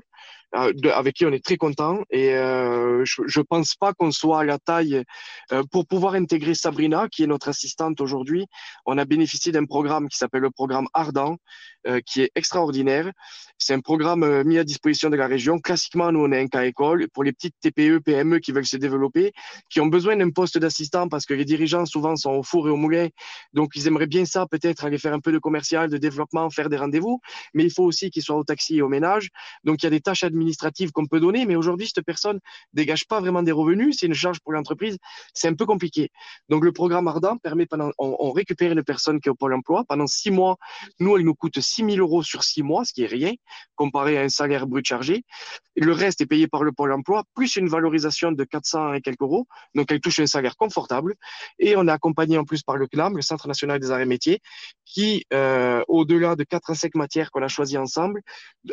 [0.56, 2.04] Euh, avec qui on est très content.
[2.10, 5.04] Et euh, je ne pense pas qu'on soit à la taille
[5.52, 8.48] euh, pour pouvoir intégrer Sabrina, qui est notre assistante aujourd'hui.
[8.86, 11.38] On a bénéficié d'un programme qui s'appelle le programme Ardent,
[12.06, 13.10] qui est extraordinaire.
[13.58, 15.58] C'est un programme mis à disposition de la région.
[15.60, 18.76] Classiquement, nous, on est un cas école pour les petites TPE, PME qui veulent se
[18.76, 19.32] développer,
[19.70, 22.72] qui ont besoin d'un poste d'assistant parce que les dirigeants souvent sont au four et
[22.72, 23.08] au moulin.
[23.54, 26.68] Donc, ils aimeraient bien ça, peut-être aller faire un peu de commercial, de développement, faire
[26.68, 27.22] des rendez-vous.
[27.54, 29.30] Mais il faut aussi qu'ils soient au taxi et au ménage.
[29.64, 30.37] Donc, il y a des tâches administratives
[30.94, 31.46] qu'on peut donner.
[31.46, 32.40] Mais aujourd'hui, cette personne
[32.74, 33.98] dégage pas vraiment des revenus.
[34.00, 34.98] C'est une charge pour l'entreprise.
[35.34, 36.12] C'est un peu compliqué.
[36.50, 39.84] Donc, le programme Ardent permet pendant, on, récupère une personne qui est au Pôle emploi.
[39.88, 40.58] Pendant six mois,
[41.00, 43.34] nous, elle nous coûte 6 000 euros sur six mois, ce qui est rien
[43.76, 45.24] comparé à un salaire brut chargé.
[45.76, 49.22] Le reste est payé par le Pôle emploi, plus une valorisation de 400 et quelques
[49.22, 49.48] euros.
[49.76, 51.16] Donc, elle touche un salaire confortable.
[51.60, 54.06] Et on est accompagné en plus par le CNAM, le Centre national des arts et
[54.06, 54.42] métiers,
[54.86, 58.22] qui, euh, au-delà de quatre à cinq matières qu'on a choisies ensemble,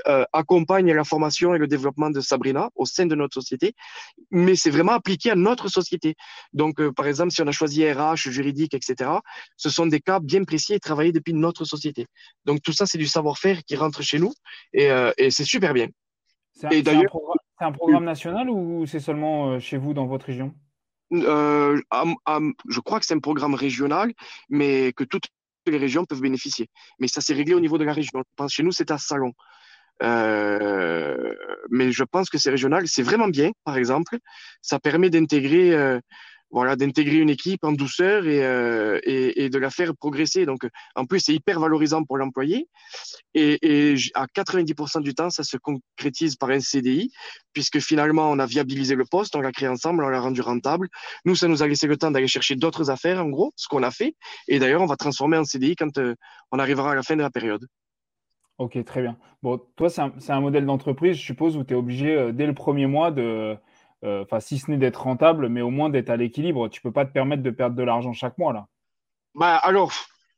[0.09, 3.74] euh, accompagne la formation et le développement de Sabrina au sein de notre société.
[4.30, 6.14] Mais c'est vraiment appliqué à notre société.
[6.52, 9.10] Donc, euh, par exemple, si on a choisi RH, juridique, etc.,
[9.56, 12.06] ce sont des cas bien précis et travaillés depuis notre société.
[12.44, 14.32] Donc, tout ça, c'est du savoir-faire qui rentre chez nous
[14.72, 15.88] et, euh, et c'est super bien.
[16.52, 20.26] C'est un, un, programme, un programme national ou c'est seulement euh, chez vous dans votre
[20.26, 20.54] région?
[21.12, 21.80] Euh,
[22.68, 24.12] je crois que c'est un programme régional,
[24.48, 25.28] mais que toutes
[25.66, 26.68] les régions peuvent bénéficier.
[26.98, 28.18] Mais ça s'est réglé au niveau de la région.
[28.18, 29.32] Je pense chez nous, c'est à Salon.
[30.02, 31.35] Euh,
[31.70, 32.87] mais je pense que c'est régional.
[32.88, 34.18] C'est vraiment bien, par exemple.
[34.62, 36.00] Ça permet d'intégrer euh,
[36.54, 40.46] voilà, d'intégrer une équipe en douceur et, euh, et, et, de la faire progresser.
[40.46, 42.68] Donc, en plus, c'est hyper valorisant pour l'employé.
[43.35, 47.11] Et, et, à 90% du temps, ça se concrétise par un CDI,
[47.52, 50.88] puisque finalement, on a viabilisé le poste, on l'a créé ensemble, on l'a rendu rentable.
[51.24, 53.83] Nous, ça nous a laissé le temps d'aller chercher d'autres affaires, en gros, ce qu'on
[53.83, 54.14] a fait.
[54.46, 56.14] Et d'ailleurs, on va transformer en CDI quand euh,
[56.52, 57.66] on arrivera à la fin de la période.
[58.58, 59.16] Ok, très bien.
[59.42, 62.54] Bon, toi, c'est un, modèle d'entreprise, je suppose, où tu es obligé, euh, dès le
[62.54, 63.56] premier mois, de
[64.04, 66.68] euh, enfin, si ce n'est d'être rentable, mais au moins d'être à l'équilibre.
[66.68, 68.66] Tu peux pas te permettre de perdre de l'argent chaque mois là.
[69.34, 69.92] Bah alors,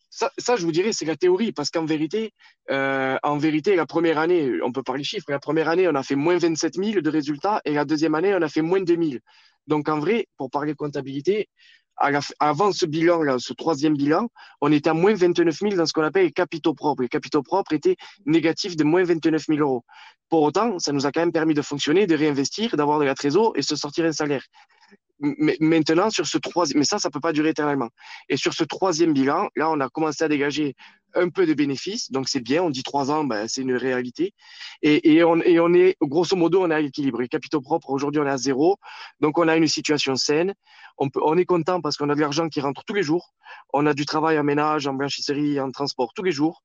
[0.09, 2.33] ça, ça, je vous dirais, c'est la théorie, parce qu'en vérité,
[2.71, 6.03] euh, en vérité, la première année, on peut parler chiffres, la première année, on a
[6.03, 8.97] fait moins 27 000 de résultats, et la deuxième année, on a fait moins 2
[8.97, 9.19] 000.
[9.67, 11.49] Donc en vrai, pour parler comptabilité,
[11.99, 14.29] avant ce bilan, là, ce troisième bilan,
[14.61, 17.03] on était à moins 29 000 dans ce qu'on appelle les capitaux propres.
[17.03, 19.85] Les capitaux propres étaient négatifs de moins 29 000 euros.
[20.29, 23.15] Pour autant, ça nous a quand même permis de fonctionner, de réinvestir, d'avoir de la
[23.15, 24.45] trésor et se sortir un salaire.
[25.19, 27.89] Mais maintenant, sur ce troisième, mais ça, ça peut pas durer éternellement.
[28.29, 30.75] Et sur ce troisième bilan, là, on a commencé à dégager
[31.15, 32.63] un peu de bénéfices, donc c'est bien.
[32.63, 34.35] On dit trois ans, ben, c'est une réalité.
[34.83, 37.21] Et, et, on, est, grosso modo, on est à l'équilibre.
[37.23, 38.77] Les capitaux propres, aujourd'hui, on est à zéro.
[39.21, 40.55] Donc, on a une situation saine.
[40.99, 43.33] On, peut, on est content parce qu'on a de l'argent qui rentre tous les jours.
[43.73, 46.63] On a du travail en ménage, en blanchisserie, en transport tous les jours.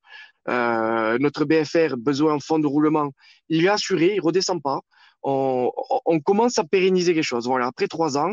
[0.48, 3.10] Euh, notre BFR, besoin en fonds de roulement,
[3.48, 4.80] il est assuré, il redescend pas.
[5.22, 5.70] On,
[6.04, 7.46] on commence à pérenniser les choses.
[7.46, 8.32] Voilà, après trois ans,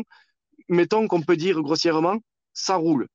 [0.68, 2.16] mettons qu'on peut dire grossièrement,
[2.52, 3.06] ça roule.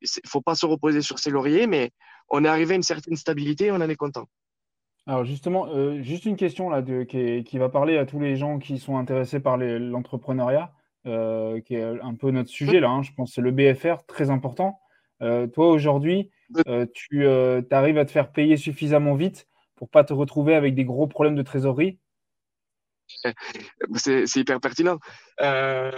[0.00, 1.90] Il faut pas se reposer sur ses lauriers, mais
[2.28, 4.26] on est arrivé à une certaine stabilité et on en est content.
[5.06, 8.36] Alors justement, euh, juste une question là de, qui, qui, va parler à tous les
[8.36, 10.72] gens qui sont intéressés par l'entrepreneuriat,
[11.06, 12.88] euh, qui est un peu notre sujet là.
[12.88, 14.80] Hein, je pense c'est le BFR, très important.
[15.22, 16.30] Euh, toi aujourd'hui,
[16.94, 21.06] tu arrives à te faire payer suffisamment vite pour pas te retrouver avec des gros
[21.06, 21.98] problèmes de trésorerie?
[23.96, 24.98] C'est hyper pertinent.
[25.40, 25.90] Euh,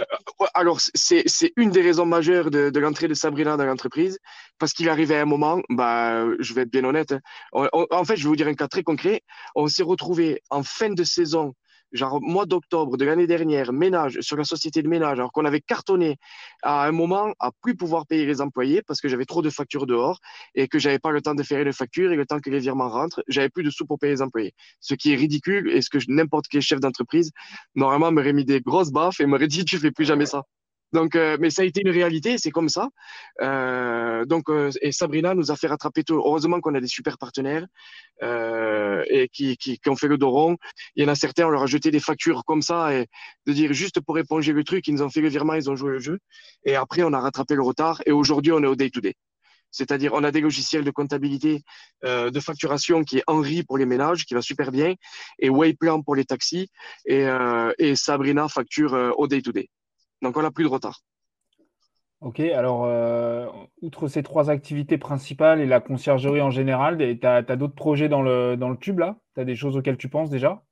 [0.54, 4.18] alors, c'est une des raisons majeures de, l'entrée de Sabrina dans l'entreprise,
[4.58, 7.14] parce qu'il arrivait à un moment, bah, je vais être bien honnête,
[7.52, 9.22] on, on, en fait, je vais vous dire un cas très concret.
[9.54, 11.54] On s'est retrouvé en fin de saison
[11.92, 15.60] genre mois d'octobre de l'année dernière, ménage sur la société de ménage, alors qu'on avait
[15.60, 16.16] cartonné
[16.62, 19.86] à un moment à plus pouvoir payer les employés parce que j'avais trop de factures
[19.86, 20.18] dehors
[20.54, 22.58] et que j'avais pas le temps de faire une facture et le temps que les
[22.58, 24.52] virements rentrent, j'avais plus de sous pour payer les employés.
[24.80, 27.30] Ce qui est ridicule et ce que n'importe quel chef d'entreprise
[27.74, 30.42] normalement m'aurait mis des grosses baffes et m'aurait dit tu fais plus jamais ça.
[30.96, 32.88] Donc, euh, mais ça a été une réalité, c'est comme ça.
[33.42, 36.14] Euh, donc, euh, et Sabrina nous a fait rattraper tout.
[36.14, 37.66] Heureusement qu'on a des super partenaires
[38.22, 40.56] euh, et qui, qui, qui, ont fait le dos rond.
[40.94, 43.08] Il y en a certains, on leur a jeté des factures comme ça et
[43.46, 45.76] de dire juste pour éponger le truc, ils nous ont fait le virement, ils ont
[45.76, 46.18] joué le jeu.
[46.64, 49.16] Et après, on a rattrapé le retard et aujourd'hui, on est au day-to-day.
[49.70, 51.60] C'est-à-dire, on a des logiciels de comptabilité,
[52.06, 54.94] euh, de facturation qui est Henri pour les ménages, qui va super bien,
[55.38, 56.70] et Wayplan pour les taxis,
[57.04, 59.68] et, euh, et Sabrina facture au day-to-day.
[60.22, 61.00] Donc, on n'a plus de retard.
[62.20, 63.46] Ok, alors, euh,
[63.82, 68.08] outre ces trois activités principales et la conciergerie en général, tu as, as d'autres projets
[68.08, 69.16] dans le, dans le tube là?
[69.34, 70.62] Tu as des choses auxquelles tu penses déjà?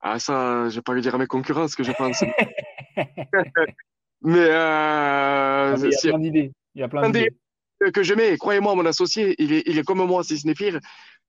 [0.00, 2.22] Ah, ça, je vais pas lui dire à mes concurrents ce que je pense.
[4.22, 6.52] Mais euh, il y a plein d'idées.
[6.74, 7.30] Il y a plein d'idées.
[7.92, 10.54] Que je mets, croyez-moi, mon associé, il est, il est comme moi, si ce n'est
[10.54, 10.80] pire.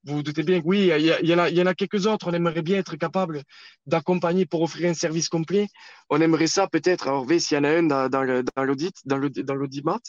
[0.08, 2.30] Vous vous doutez bien que oui, il y, en a, quelques autres.
[2.30, 3.44] On aimerait bien être capable
[3.86, 5.68] d'accompagner pour offrir un service complet.
[6.10, 7.10] On aimerait ça peut-être.
[7.10, 10.00] Alors, s'il y en a un dans, dans l'audit, dans l'audimat,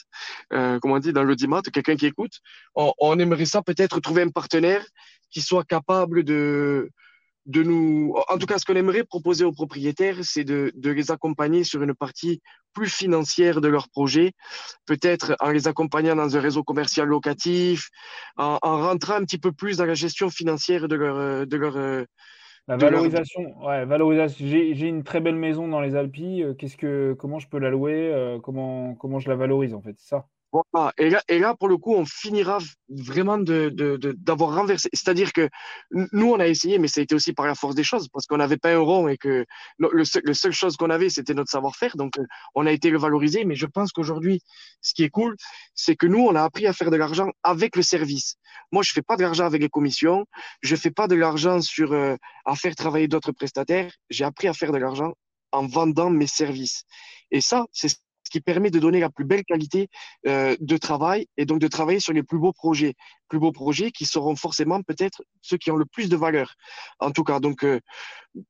[0.52, 2.34] euh, comment on dit, dans l'audimat, quelqu'un qui écoute,
[2.76, 4.86] on, on aimerait ça peut-être trouver un partenaire
[5.30, 6.90] qui soit capable de,
[7.48, 11.10] de nous, en tout cas, ce qu'on aimerait proposer aux propriétaires, c'est de, de, les
[11.10, 12.40] accompagner sur une partie
[12.74, 14.32] plus financière de leur projet,
[14.86, 17.88] peut-être en les accompagnant dans un réseau commercial locatif,
[18.36, 22.06] en, en, rentrant un petit peu plus dans la gestion financière de leur, de leur
[22.68, 24.46] la valorisation, ouais, valorisation.
[24.46, 26.56] J'ai une très belle maison dans les Alpes.
[26.58, 28.38] Qu'est-ce que, comment je peux la louer?
[28.42, 30.26] Comment, comment je la valorise en fait, c'est ça?
[30.96, 32.58] Et, là, pour le coup, on finira
[32.88, 34.88] vraiment d'avoir de, de, renversé.
[34.92, 35.48] C'est-à-dire que
[35.90, 38.26] nous, on a essayé, mais ça a été aussi par la force des choses, parce
[38.26, 39.44] qu'on n'avait pas un rond et que
[39.78, 41.96] le, seul, le seule chose qu'on avait, c'était notre savoir-faire.
[41.96, 43.44] Donc, euh, on a été le valoriser.
[43.44, 44.40] Mais je pense qu'aujourd'hui,
[44.80, 45.36] ce qui est cool,
[45.74, 48.36] c'est que nous, on a appris à faire de l'argent avec le service.
[48.72, 50.24] Moi, je fais pas de l'argent avec les commissions.
[50.62, 53.92] Je fais pas de l'argent sur euh, à faire travailler d'autres prestataires.
[54.08, 55.12] J'ai appris à faire de l'argent
[55.52, 56.84] en vendant mes services.
[57.30, 57.88] Et ça, c'est
[58.28, 59.88] ce qui permet de donner la plus belle qualité
[60.26, 62.92] euh, de travail et donc de travailler sur les plus beaux projets,
[63.28, 66.54] plus beaux projets qui seront forcément peut-être ceux qui ont le plus de valeur.
[66.98, 67.80] En tout cas, donc euh,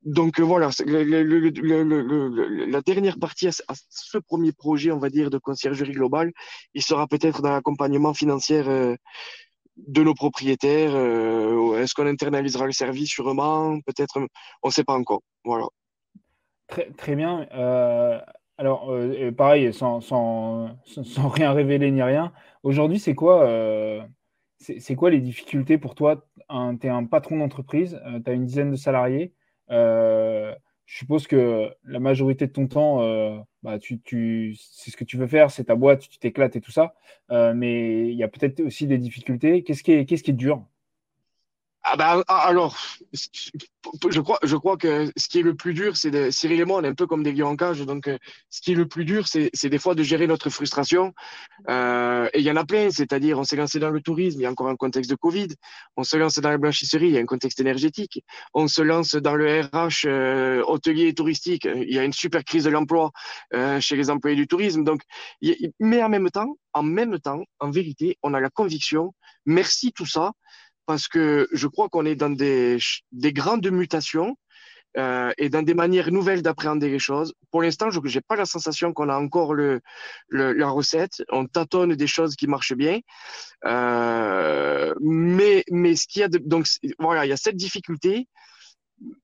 [0.03, 3.51] donc euh, voilà, la dernière partie à,
[3.89, 6.33] ce premier projet, on va dire, de conciergerie globale,
[6.73, 8.61] il sera peut-être dans l'accompagnement financier
[9.77, 10.93] de nos propriétaires.
[11.77, 14.19] Est-ce qu'on internalisera le service sûrement Peut-être,
[14.61, 15.21] on ne sait pas encore.
[15.45, 15.67] Voilà.
[16.67, 17.47] Très, très bien.
[18.59, 20.01] Alors, euh, pareil, sans,
[21.33, 24.01] rien révéler ni rien, aujourd'hui, c'est quoi, euh,
[24.97, 26.27] quoi les difficultés pour toi?
[26.49, 29.33] Tu es un patron d'entreprise, euh, tu as une dizaine de salariés.
[29.69, 30.53] je
[30.87, 32.97] suppose que la majorité de ton temps,
[33.63, 36.95] bah, c'est ce que tu veux faire, c'est ta boîte, tu t'éclates et tout ça.
[37.55, 39.63] mais il y a peut-être aussi des difficultés.
[39.63, 40.65] Qu'est-ce qui est, qu'est-ce qui est dur?
[41.83, 42.77] Ah ben, alors,
[43.13, 46.65] je crois, je crois que ce qui est le plus dur, c'est de, Cyril et
[46.65, 48.17] moi, on est un peu comme des lions en cage, donc euh,
[48.49, 51.13] ce qui est le plus dur, c'est des fois de gérer notre frustration.
[51.69, 54.43] Euh, et il y en a plein, c'est-à-dire on s'est lancé dans le tourisme, il
[54.43, 55.47] y a encore un contexte de Covid,
[55.95, 59.15] on se lance dans la blanchisserie, il y a un contexte énergétique, on se lance
[59.15, 63.11] dans le RH euh, hôtelier et touristique, il y a une super crise de l'emploi
[63.53, 64.83] euh, chez les employés du tourisme.
[64.83, 65.01] Donc,
[65.79, 69.13] mais en même temps, en même temps, en vérité, on a la conviction,
[69.45, 70.33] merci tout ça,
[70.89, 72.79] parce que je crois qu'on est dans des,
[73.11, 74.35] des grandes mutations
[74.97, 77.31] euh, et dans des manières nouvelles d'appréhender les choses.
[77.51, 79.81] Pour l'instant, je n'ai pas la sensation qu'on a encore le,
[80.31, 81.21] la recette.
[81.31, 83.01] On tâtonne des choses qui marchent bien.
[83.65, 86.65] Euh, mais, mais ce qu'il y a donc
[86.97, 88.27] voilà, il y a cette difficulté.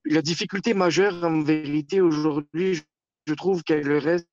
[0.05, 2.83] La difficulté majeure, en vérité, aujourd'hui,
[3.25, 4.27] je trouve qu'elle reste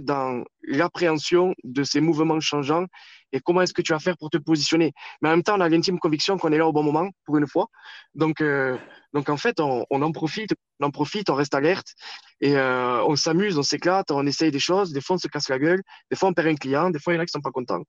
[0.00, 2.86] dans l'appréhension de ces mouvements changeants
[3.32, 4.92] et comment est-ce que tu vas faire pour te positionner.
[5.22, 7.36] Mais en même temps, on a l'intime conviction qu'on est là au bon moment pour
[7.38, 7.68] une fois.
[8.14, 8.76] Donc, euh,
[9.12, 11.94] donc en fait, on, en profite, on en profite, on reste alerte
[12.40, 14.92] et euh, on s'amuse, on s'éclate, on essaye des choses.
[14.92, 15.82] Des fois, on se casse la gueule.
[16.10, 16.90] Des fois, on perd un client.
[16.90, 17.84] Des fois, il y en a qui sont pas contents.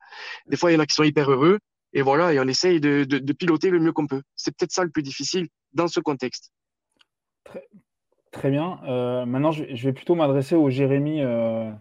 [0.48, 1.60] Des fois, il y en a qui sont hyper heureux.
[1.94, 4.22] Et voilà, et on essaye de, piloter le mieux qu'on peut.
[4.36, 6.52] C'est peut-être ça le plus difficile dans ce contexte.
[8.32, 8.80] Très bien.
[8.88, 11.72] Euh, maintenant, je, je, vais plutôt m'adresser au Jérémy euh,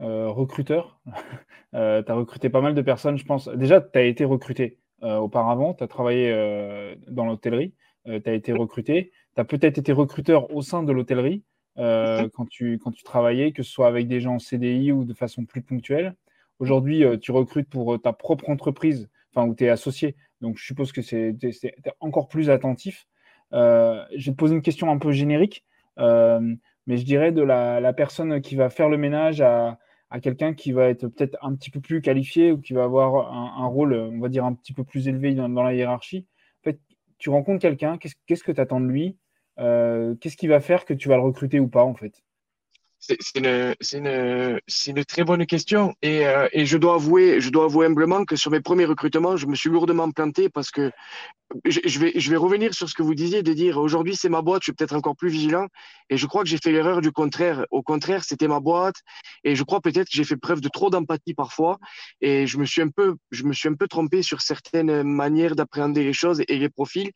[0.00, 1.00] euh, recruteur.
[1.72, 3.48] tu as recruté pas mal de personnes, je pense.
[3.48, 6.30] Déjà, tu as été recruté auparavant, tu as travaillé
[7.08, 7.74] dans l'hôtellerie,
[8.06, 9.10] tu as été recruté.
[9.34, 11.42] Tu as peut-être été recruteur au sein de l'hôtellerie
[11.76, 15.14] quand, tu, quand tu travaillais, que ce soit avec des gens en CDI ou de
[15.14, 16.14] façon plus ponctuelle.
[16.60, 20.14] Aujourd'hui, tu recrutes pour ta propre entreprise, enfin, où tu es associé.
[20.40, 21.34] Donc, je suppose que c'est
[21.98, 23.08] encore plus attentif.
[23.50, 25.64] je vais te poser une question un peu générique
[25.98, 29.78] mais je dirais de la, personne qui va faire le ménage à,
[30.22, 33.66] quelqu'un qui va être peut-être un petit peu plus qualifié ou qui va avoir un,
[33.66, 36.26] rôle, on va dire, un petit peu plus élevé dans, la hiérarchie.
[36.60, 36.80] En fait,
[37.18, 39.16] tu rencontres quelqu'un, qu'est-ce, qu'est-ce que tu attends de lui?
[39.58, 42.22] Euh, Qu'est-ce qui va faire que tu vas le recruter ou pas, en fait?
[43.02, 48.24] C'est une, très bonne question et, euh, et, je dois avouer, je dois avouer humblement
[48.24, 50.92] que sur mes premiers recrutements, je me suis lourdement planté parce que
[51.64, 54.28] je, je, vais, je vais revenir sur ce que vous disiez de dire aujourd'hui c'est
[54.28, 55.66] ma boîte, je suis peut-être encore plus vigilant
[56.10, 57.66] et je crois que j'ai fait l'erreur du contraire.
[57.70, 58.96] Au contraire, c'était ma boîte
[59.42, 61.78] et je crois peut-être que j'ai fait preuve de trop d'empathie parfois
[62.20, 65.56] et je me suis un peu, je me suis un peu trompé sur certaines manières
[65.56, 67.10] d'appréhender les choses et les profils.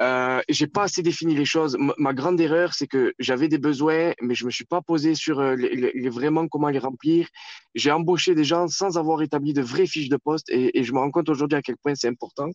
[0.00, 1.76] Euh, j'ai pas assez défini les choses.
[1.98, 5.40] Ma grande erreur, c'est que j'avais des besoins, mais je me suis pas posé sur
[5.40, 7.28] euh, les, les, vraiment comment les remplir.
[7.74, 10.92] J'ai embauché des gens sans avoir établi de vraies fiches de poste et, et je
[10.92, 12.48] me rends compte aujourd'hui à quel point c'est important.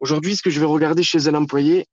[0.00, 1.86] Aujourd'hui, ce que je vais regarder chez un employé,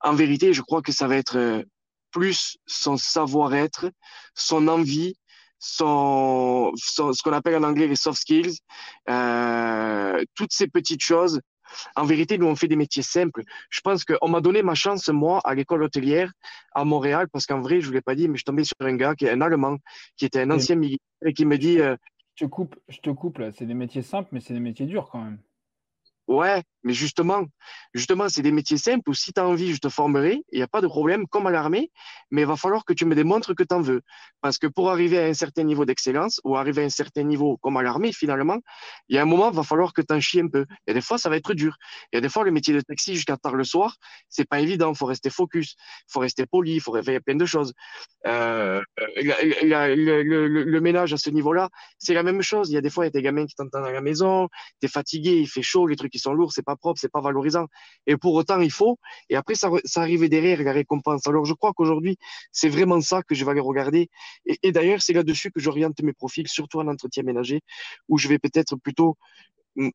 [0.00, 1.62] en vérité, je crois que ça va être euh,
[2.10, 3.90] plus son savoir-être,
[4.34, 5.16] son envie,
[5.58, 8.58] son, son, ce qu'on appelle en anglais les soft skills,
[9.10, 11.40] euh, toutes ces petites choses
[11.96, 13.42] en vérité, nous, on fait des métiers simples.
[13.70, 16.32] Je pense qu'on m'a donné ma chance, moi, à l'école hôtelière
[16.72, 18.64] à Montréal, parce qu'en vrai, je ne vous l'ai pas dit, mais je suis tombé
[18.64, 19.78] sur un gars qui est un Allemand,
[20.16, 21.80] qui était un ancien militaire et qui me dit.
[21.80, 21.96] Euh,
[22.34, 23.50] je te coupe, je te coupe là.
[23.52, 25.38] C'est des métiers simples, mais c'est des métiers durs quand même.
[26.28, 27.44] Ouais, mais justement,
[27.94, 30.62] justement, c'est des métiers simples où si tu as envie, je te formerai, il n'y
[30.62, 31.90] a pas de problème, comme à l'armée,
[32.30, 34.02] mais il va falloir que tu me démontres que tu en veux.
[34.42, 37.56] Parce que pour arriver à un certain niveau d'excellence ou arriver à un certain niveau
[37.56, 38.58] comme à l'armée, finalement,
[39.08, 40.66] il y a un moment, il va falloir que tu en chies un peu.
[40.86, 41.76] Et des fois, ça va être dur.
[42.12, 43.96] Il y a des fois, le métier de taxi jusqu'à tard le soir,
[44.28, 44.92] c'est pas évident.
[44.92, 47.72] Il faut rester focus, il faut rester poli, il faut réveiller plein de choses.
[48.26, 48.82] Euh,
[49.16, 52.70] le, ménage à ce niveau-là, c'est la même chose.
[52.70, 54.48] Il y a des fois, il y a des gamins qui t'entendent à la maison,
[54.80, 57.10] tu es fatigué, il fait chaud, les trucs qui sont lourds, c'est pas propre, c'est
[57.10, 57.66] pas valorisant.
[58.06, 58.98] Et pour autant, il faut.
[59.30, 61.26] Et après, ça, ça arrive derrière la récompense.
[61.26, 62.16] Alors, je crois qu'aujourd'hui,
[62.52, 64.08] c'est vraiment ça que je vais aller regarder.
[64.62, 67.60] Et, d'ailleurs, c'est là-dessus que j'oriente mes profils, surtout en entretien ménager,
[68.08, 69.16] où je vais peut-être plutôt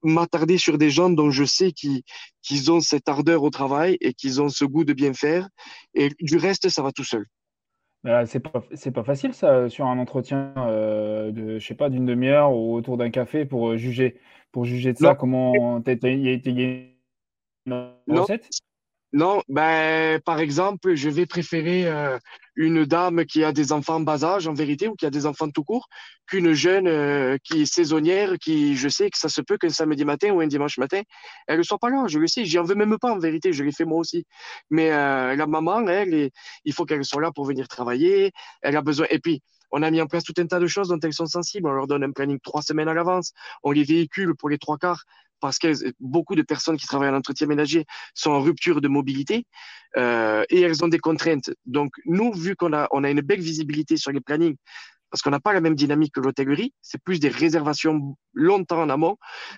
[0.01, 4.41] m'attarder sur des gens dont je sais qu'ils ont cette ardeur au travail et qu'ils
[4.41, 5.49] ont ce goût de bien faire.
[5.93, 7.25] Et du reste, ça va tout seul.
[8.25, 12.05] C'est pas c'est pas facile ça sur un entretien euh, de je sais pas d'une
[12.05, 14.17] demi-heure ou autour d'un café pour euh, juger
[14.51, 15.15] pour juger de ça.
[15.15, 16.33] Comment il y a
[17.65, 18.49] une recette?
[19.13, 22.17] Non, ben, par exemple, je vais préférer euh,
[22.55, 25.27] une dame qui a des enfants en bas âge, en vérité, ou qui a des
[25.27, 25.87] enfants tout court,
[26.25, 30.03] qu'une jeune euh, qui est saisonnière, qui, je sais que ça se peut qu'un samedi
[30.03, 31.01] matin ou un dimanche matin,
[31.47, 33.53] elle ne soit pas là, je le sais, j'y en veux même pas, en vérité,
[33.53, 34.25] je l'ai fait moi aussi.
[34.71, 36.31] Mais euh, la maman, elle,
[36.65, 38.31] il faut qu'elle soit là pour venir travailler,
[38.63, 39.43] elle a besoin, et puis,
[39.75, 41.67] on a mis en place tout un tas de choses dont elles sont sensibles.
[41.67, 43.33] On leur donne un planning trois semaines à l'avance.
[43.63, 45.03] On les véhicule pour les trois quarts
[45.43, 47.85] parce que beaucoup de personnes qui travaillent en entretien ménager
[48.15, 49.45] sont en rupture de mobilité
[49.97, 51.51] euh, et elles ont des contraintes.
[51.65, 54.55] Donc, nous, vu qu'on a, on a une belle visibilité sur les plannings,
[55.11, 58.89] parce qu'on n'a pas la même dynamique que l'hôtellerie, c'est plus des réservations longtemps en
[58.89, 59.17] amont.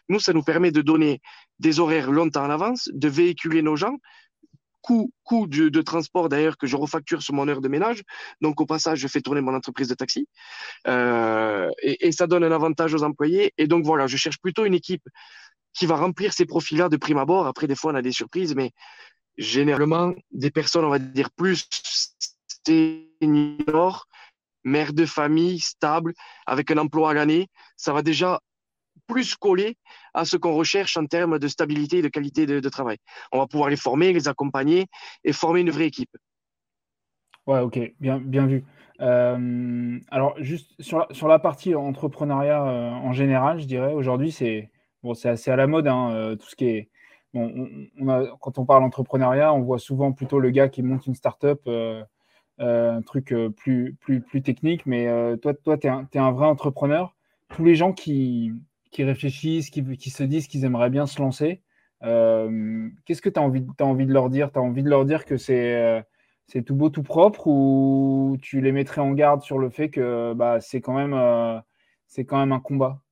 [0.09, 1.21] Nous, ça nous permet de donner
[1.59, 3.97] des horaires longtemps en avance, de véhiculer nos gens,
[4.85, 8.03] coût, coût de, transport d'ailleurs que je refacture sur mon heure de ménage.
[8.39, 10.27] Donc au passage, je fais tourner mon entreprise de taxi
[10.87, 13.51] euh, et, ça donne un avantage aux employés.
[13.57, 15.03] Et donc voilà, je cherche plutôt une équipe
[15.75, 17.45] qui va remplir ces profils-là de prime abord.
[17.45, 18.71] Après, des fois, on a des surprises, mais
[19.37, 21.67] généralement, des personnes, on va dire, plus
[22.65, 24.07] seniors,
[24.63, 26.13] mère de famille, stable,
[26.47, 28.39] avec un emploi à l'année, ça va déjà
[29.07, 29.77] plus coller
[30.13, 32.97] à ce qu'on recherche en termes de stabilité et de qualité de, travail.
[33.31, 34.87] On va pouvoir les former, les accompagner
[35.23, 36.15] et former une vraie équipe.
[37.45, 38.63] Ouais, ok, bien, bien vu.
[39.01, 44.71] Euh, alors, juste sur la, partie entrepreneuriat euh, en général, je dirais, aujourd'hui, c'est
[45.05, 46.89] Bon, c'est assez à la mode, hein, euh, tout ce qui est.
[47.31, 52.03] Quand on parle entrepreneuriat, on voit souvent plutôt le gars qui monte une start-up, euh,
[52.59, 53.95] euh, un truc plus,
[54.43, 54.87] technique.
[54.87, 55.05] Mais
[55.43, 57.15] toi, toi tu es, un vrai entrepreneur.
[57.49, 58.51] Tous les gens qui,
[58.97, 61.61] réfléchissent, qui, se disent qu'ils aimeraient bien se lancer,
[62.01, 63.61] qu'est-ce que tu as envie,
[64.07, 64.51] de leur dire?
[64.51, 66.03] Tu as envie de leur dire que c'est
[66.65, 70.61] tout beau, tout propre ou tu les mettrais en garde sur le fait que bah,
[70.61, 73.04] c'est quand même un combat?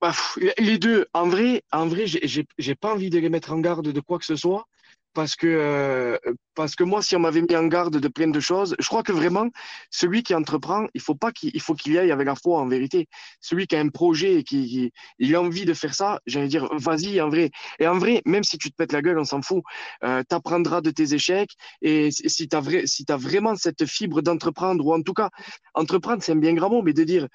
[0.00, 0.12] Bah,
[0.58, 4.00] les deux, en vrai, en vrai, j'ai pas envie de les mettre en garde de
[4.00, 4.66] quoi que ce soit.
[5.14, 6.16] Parce que, euh,
[6.54, 9.02] parce que moi, si on m'avait mis en garde de plein de choses, je crois
[9.02, 9.48] que vraiment,
[9.90, 12.68] celui qui entreprend, il faut pas qu'il faut qu'il y aille avec la foi, en
[12.68, 13.08] vérité.
[13.40, 16.68] Celui qui a un projet et qui, il a envie de faire ça, j'allais dire,
[16.76, 17.50] vas-y, en vrai.
[17.80, 19.62] Et en vrai, même si tu te pètes la gueule, on s'en fout.
[20.04, 21.52] Euh, tu apprendras de tes échecs.
[21.82, 25.30] Et si tu as, vrai, si as vraiment cette fibre d'entreprendre, ou en tout cas,
[25.74, 27.26] entreprendre, c'est un bien grand mot, mais de dire,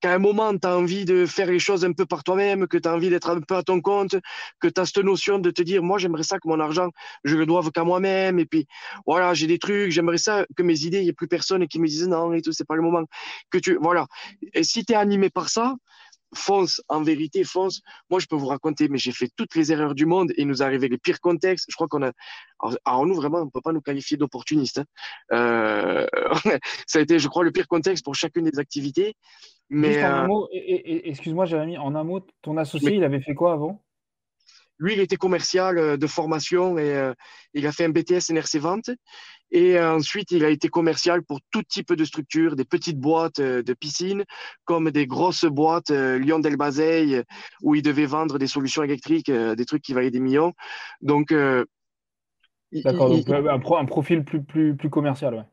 [0.00, 2.78] qu'à un moment, tu as envie de faire les choses un peu par toi-même, que
[2.78, 4.16] tu as envie d'être un peu à ton compte,
[4.60, 6.90] que tu as cette notion de te dire, moi, j'aimerais ça que mon argent,
[7.24, 8.38] je le doive qu'à moi-même.
[8.38, 8.66] Et puis,
[9.06, 11.80] voilà, j'ai des trucs, j'aimerais ça que mes idées, il n'y ait plus personne qui
[11.80, 13.04] me dise non et tout, c'est pas le moment.
[13.50, 14.06] Que tu, voilà.
[14.54, 15.74] Et si tu es animé par ça,
[16.34, 17.80] fonce, en vérité, fonce.
[18.10, 20.48] Moi, je peux vous raconter, mais j'ai fait toutes les erreurs du monde et il
[20.48, 21.66] nous arrivé les pires contextes.
[21.68, 22.12] Je crois qu'on a.
[22.84, 24.78] Alors, nous, vraiment, on ne peut pas nous qualifier d'opportunistes.
[24.78, 24.84] Hein.
[25.32, 26.06] Euh,
[26.86, 29.14] ça a été, je crois, le pire contexte pour chacune des activités.
[29.70, 30.02] Mais.
[30.04, 33.82] Euh, excuse-moi, Jérémy, en un mot, ton associé, il avait fait quoi avant?
[34.78, 37.12] Lui, il était commercial euh, de formation et
[37.52, 38.90] il a fait un BTS NRC Vente.
[39.50, 43.62] Et ensuite, il a été commercial pour tout type de structures, des petites boîtes euh,
[43.62, 44.24] de piscine,
[44.64, 47.22] comme des grosses boîtes euh, Lyon Del Bazeille,
[47.62, 50.52] où il devait vendre des solutions électriques, euh, des trucs qui valaient des millions.
[51.02, 51.32] Donc,
[52.72, 55.44] D'accord, donc un, profil plus, plus, plus commercial, ouais.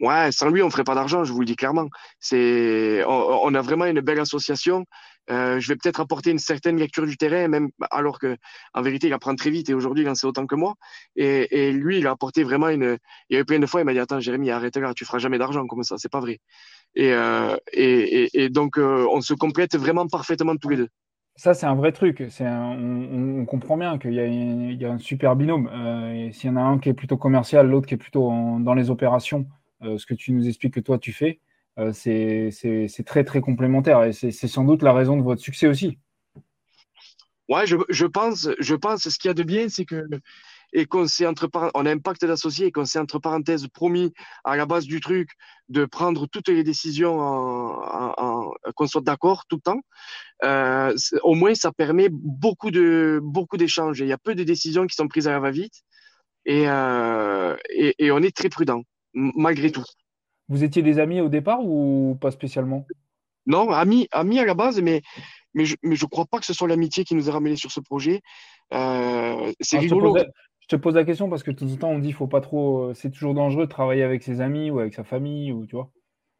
[0.00, 1.88] Ouais, sans lui, on ferait pas d'argent, je vous le dis clairement.
[2.20, 4.84] C'est, on, a vraiment une belle association.
[5.30, 8.36] Euh, je vais peut-être apporter une certaine lecture du terrain, même alors que,
[8.74, 10.74] en vérité, il apprend très vite et aujourd'hui, il en sait autant que moi.
[11.16, 12.98] Et, lui, il a apporté vraiment une.
[13.28, 15.04] Il y a eu plein de fois, il m'a dit Attends, Jérémy, arrête là, tu
[15.04, 16.38] feras jamais d'argent comme ça, c'est pas vrai.
[16.94, 20.88] Et, euh, et, et, donc, euh, on se complète vraiment parfaitement tous les deux.
[21.34, 22.24] Ça, c'est un vrai truc.
[22.30, 25.68] C'est on, comprend bien qu'il y, y, a un super binôme.
[26.32, 28.88] S'il y en a un qui est plutôt commercial, l'autre qui est plutôt dans les
[28.88, 29.46] opérations.
[29.82, 31.40] Ce que tu nous expliques que toi tu fais,
[31.78, 35.98] euh, c'est très très complémentaire et c'est sans doute la raison de votre succès aussi.
[37.48, 40.02] Ouais, je, je pense, je pense, ce qu'il y a de bien, c'est que
[40.72, 44.12] et qu'on s'est entre on a un pacte d'associés et qu'on s'est entre parenthèses promis
[44.44, 45.30] à la base du truc
[45.68, 47.16] de prendre toutes les décisions
[48.74, 49.80] qu'on soit d'accord tout le temps.
[50.44, 54.00] Euh, au moins, ça permet beaucoup de beaucoup d'échanges.
[54.00, 55.82] Il y a peu de décisions qui sont prises à la va-vite
[56.44, 58.82] et, euh, et on est très prudent
[59.14, 59.84] malgré tout.
[60.48, 62.86] Vous étiez des amis au départ ou pas spécialement?
[63.46, 65.02] Non, amis, amis à la base, mais
[65.54, 67.70] mais je ne je crois pas que ce soit l'amitié qui nous a ramenés sur
[67.70, 68.20] ce projet.
[68.74, 70.12] Euh, c'est je, te rigolo.
[70.12, 70.28] pose la,
[70.60, 72.40] je te pose la question parce que de temps en temps, on dit faut pas
[72.40, 72.88] trop.
[72.90, 75.76] euh, C'est toujours dangereux de travailler avec ses amis ou avec sa famille, ou tu
[75.76, 75.90] vois.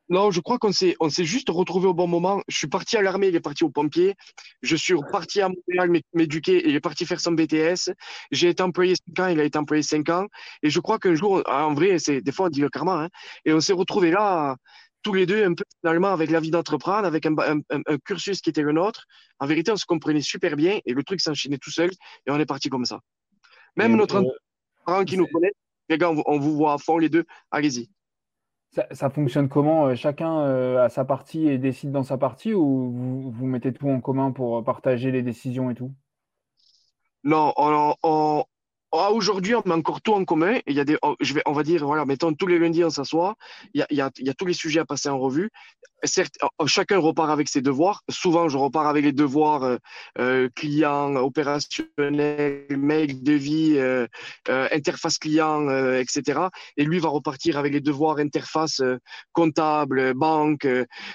[0.08, 2.40] Non, je crois qu'on s'est, on s'est juste retrouvé au bon moment.
[2.48, 4.14] Je suis parti à l'armée, il est parti aux pompiers.
[4.62, 7.90] Je suis reparti à Montréal m'é- m'éduquer, il est parti faire son BTS.
[8.30, 10.26] J'ai été employé 5 ans, il a été employé 5 ans.
[10.62, 13.08] Et je crois qu'un jour, en vrai, c'est, des fois, on dit le karma, hein,
[13.44, 14.56] et on s'est retrouvés là,
[15.02, 17.34] tous les deux, un peu finalement, avec la vie d'entreprendre, avec un,
[18.04, 19.06] cursus qui était le nôtre.
[19.40, 21.90] En vérité, on se comprenait super bien et le truc s'enchaînait tout seul
[22.26, 23.00] et on est parti comme ça.
[23.76, 24.24] Et, Même notre euh,
[24.84, 25.52] entraîneur qui nous connaît,
[25.88, 27.88] les gars, on on vous voit à fond les deux, allez-y.
[28.92, 29.86] Ça, fonctionne comment?
[29.86, 33.72] euh, Chacun euh, a sa partie et décide dans sa partie ou vous, vous mettez
[33.72, 35.92] tout en commun pour partager les décisions et tout?
[37.24, 38.44] Non, on, on-
[38.92, 40.58] aujourd'hui, on met encore tout en commun.
[40.66, 42.84] Il y a des, oh, je vais, on va dire, voilà, mettons, tous les lundis,
[42.84, 43.34] on s'assoit.
[43.74, 45.50] Il y a, y a, tous les sujets à passer en revue.
[46.04, 48.02] Certes, oh, chacun repart avec ses devoirs.
[48.08, 49.76] Souvent, je repars avec les devoirs euh,
[50.18, 54.06] euh, clients, opérationnels, mail, devis, euh,
[54.48, 56.40] euh, interface client, euh, etc.
[56.76, 58.82] Et lui va repartir avec les devoirs interface
[59.32, 60.66] comptable, banque,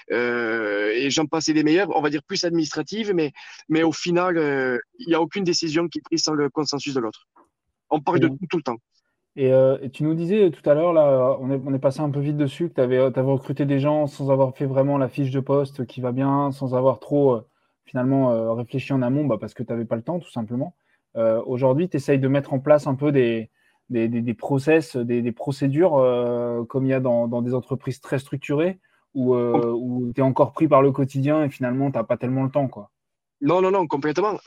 [0.09, 1.89] et j'en passe des meilleurs.
[1.95, 3.31] On va dire plus administrative, mais,
[3.69, 6.99] mais au final, il n'y a aucune décision qui est prise sans le consensus de
[6.99, 7.27] l'autre.
[7.91, 8.77] On parle de tout tout le temps.
[9.35, 12.01] et, euh, et tu nous disais tout à l'heure, là, on est, on est passé
[12.01, 15.09] un peu vite dessus, que tu avais, recruté des gens sans avoir fait vraiment la
[15.09, 17.47] fiche de poste qui va bien, sans avoir trop euh,
[17.85, 20.75] finalement euh, réfléchi en amont, bah, parce que tu n'avais pas le temps, tout simplement.
[21.17, 23.49] Euh, aujourd'hui, tu essayes de mettre en place un peu des,
[23.89, 27.53] des, des, des process, des, des procédures euh, comme il y a dans, dans des
[27.53, 28.79] entreprises très structurées,
[29.13, 32.17] où, euh, où tu es encore pris par le quotidien et finalement, tu n'as pas
[32.17, 32.91] tellement le temps, quoi.
[33.43, 34.39] Non, non, non, complètement.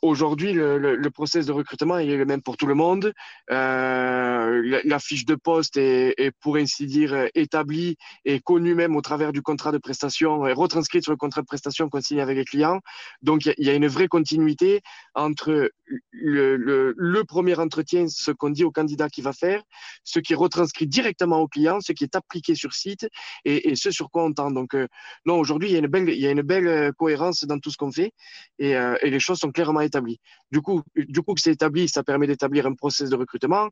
[0.00, 3.12] Aujourd'hui, le, le, le process de recrutement est le même pour tout le monde.
[3.50, 8.96] Euh, la, la fiche de poste est, est, pour ainsi dire, établie et connue même
[8.96, 12.20] au travers du contrat de prestation, et retranscrite sur le contrat de prestation qu'on signe
[12.20, 12.80] avec les clients.
[13.20, 14.80] Donc, il y, y a une vraie continuité
[15.14, 15.70] entre
[16.12, 19.62] le, le, le premier entretien, ce qu'on dit au candidat qui va faire,
[20.04, 23.06] ce qui est retranscrit directement au client, ce qui est appliqué sur site
[23.44, 24.50] et, et ce sur quoi on tend.
[24.50, 24.86] Donc, euh,
[25.26, 27.58] non, aujourd'hui, il y a une belle, il y a une belle euh, cohérence dans
[27.58, 28.12] tout ce qu'on fait
[28.58, 30.18] et, euh, et les choses sont clairement établies.
[30.50, 33.68] Du coup, du coup que c'est établi, ça permet d'établir un process de recrutement,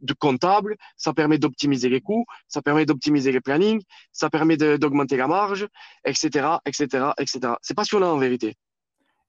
[0.00, 3.82] de comptable, ça permet d'optimiser les coûts, ça permet d'optimiser les plannings,
[4.12, 5.66] ça permet d'augmenter la marge,
[6.04, 7.54] etc., etc., etc.
[7.62, 8.56] C'est passionnant en vérité.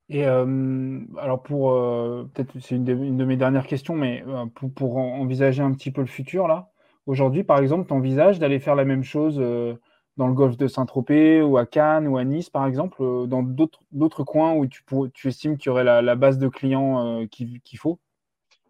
[0.10, 2.94] Et euh, alors pour euh, peut-être c'est une, de-
[3.26, 4.24] mes dernières questions, mais
[4.56, 6.72] pour, pour en- envisager un petit peu le futur là,
[7.06, 9.42] aujourd'hui par exemple, tu envisages d'aller faire la même chose
[10.18, 13.44] dans le golfe de Saint-Tropez ou à Cannes ou à Nice par exemple, euh, dans
[13.44, 14.84] d'autres coins où tu,
[15.14, 18.00] tu estimes qu'il y aurait la, base de clients euh, qu'il faut?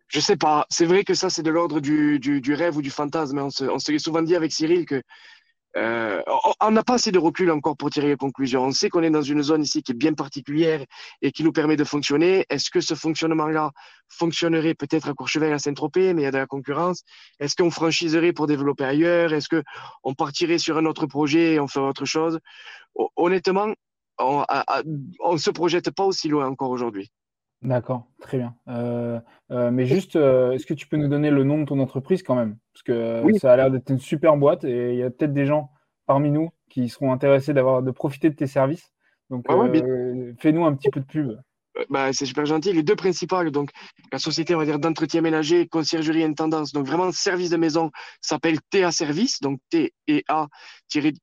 [0.07, 0.67] Je sais pas.
[0.69, 3.39] C'est vrai que ça, c'est de l'ordre du, du, rêve ou du fantasme.
[3.39, 5.01] On se, souvent dit avec Cyril que
[5.77, 6.21] euh,
[6.61, 8.63] on- n'a pas assez de recul encore pour tirer les conclusions.
[8.63, 10.85] On sait qu'on est dans une zone ici qui est bien particulière
[11.21, 12.45] et qui nous permet de fonctionner.
[12.49, 13.71] Est-ce que ce fonctionnement-là
[14.09, 17.03] fonctionnerait peut-être à Courchevel, à Saint-Tropez, mais il y a de la concurrence?
[17.39, 19.33] Est-ce qu'on franchiserait pour développer ailleurs?
[19.33, 19.63] Est-ce que
[20.03, 22.39] on partirait sur un autre projet et on ferait autre chose?
[22.95, 23.73] Ho- Honnêtement,
[24.19, 24.45] on,
[25.33, 27.09] ne se projette pas aussi loin encore aujourd'hui.
[27.63, 28.55] D'accord, très bien.
[28.67, 29.19] Euh,
[29.51, 32.21] euh, mais juste, euh, est-ce que tu peux nous donner le nom de ton entreprise
[32.21, 32.57] quand même?
[32.73, 33.39] Parce que Oui.
[33.39, 35.71] ça a l'air d'être une super boîte et il y a peut-être des gens
[36.05, 38.91] parmi nous qui seront intéressés d'avoir de profiter de tes services.
[39.29, 41.31] Donc, ouais, euh, fais-nous un petit peu de pub.
[41.77, 42.73] Euh, bah, c'est super gentil.
[42.73, 43.69] Les deux principales, donc
[44.11, 48.59] la société, on va dire, d'entretien ménager, conciergerie intendance, donc vraiment service de maison, s'appelle
[48.69, 50.47] TA Service, donc T et A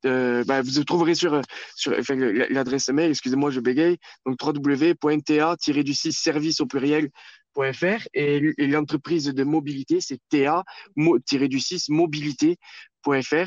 [0.05, 1.41] euh, bah, vous trouverez sur,
[1.77, 9.27] sur enfin, l'adresse mail, excusez-moi, je bégaye, donc www.ta-du6 service au pluriel.fr et, et l'entreprise
[9.27, 13.47] de mobilité, c'est TA-du6 mobilité.fr.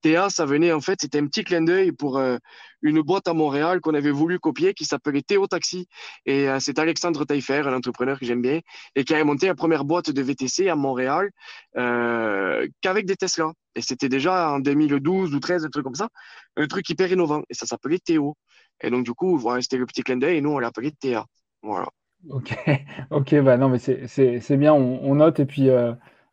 [0.00, 2.36] TA, ça venait en fait, c'était un petit clin d'œil pour euh,
[2.82, 5.86] une boîte à Montréal qu'on avait voulu copier qui s'appelait Théo Taxi.
[6.26, 8.60] Et euh, c'est Alexandre Taillefer, un entrepreneur que j'aime bien,
[8.94, 11.30] et qui a monté la première boîte de VTC à Montréal
[11.76, 13.52] euh, qu'avec des Tesla.
[13.74, 16.08] Et c'était déjà en 2012 ou 13, un truc comme ça,
[16.56, 17.42] un truc hyper innovant.
[17.50, 18.36] Et ça s'appelait Théo.
[18.82, 21.26] Et donc, du coup, voilà, c'était le petit clin d'œil et nous, on l'appelait TA.
[21.62, 21.88] Voilà.
[22.28, 22.54] Ok,
[23.10, 25.70] ok, bah non, mais c'est bien, on, on note et puis,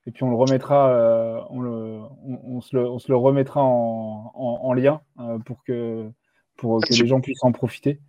[0.07, 3.17] et puis on le remettra, euh, on, le, on, on se le, on se le
[3.17, 6.09] remettra en, en, en lien euh, pour que,
[6.55, 7.99] pour que les gens puissent en profiter.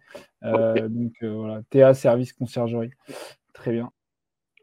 [0.42, 2.92] donc voilà, TA Service Conciergerie.
[3.52, 3.90] Très bien.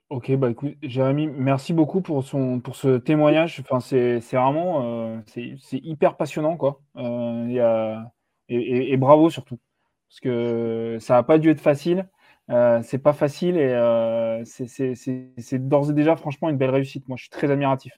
[0.10, 3.60] Ok, bah écoute, Jérémy, merci beaucoup pour, son, pour ce témoignage.
[3.60, 6.80] Enfin, c'est vraiment c'est hyper passionnant, quoi.
[6.96, 8.12] y a,
[8.48, 9.60] et, bravo surtout.
[10.10, 12.08] Parce que ça n'a pas dû être facile.
[12.52, 17.08] Euh, c'est pas facile et euh, c'est d'ores et déjà franchement une belle réussite.
[17.08, 17.93] Moi, je suis très admiratif.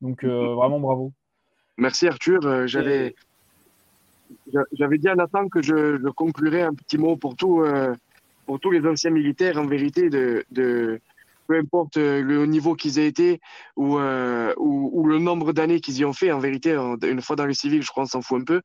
[0.00, 1.12] Donc euh, vraiment bravo.
[1.78, 2.66] Merci Arthur.
[2.66, 3.14] J'avais
[4.72, 7.64] j'avais dit à Nathan que je, je, conclurais un petit mot pour tout
[8.44, 11.00] pour tous les anciens militaires en vérité de, de
[11.46, 13.40] peu importe le niveau qu'ils aient été
[13.76, 16.32] ou, ou, ou le nombre d'années qu'ils y ont fait.
[16.32, 18.62] En vérité, une fois dans le civil, je crois qu'on s'en fout un peu.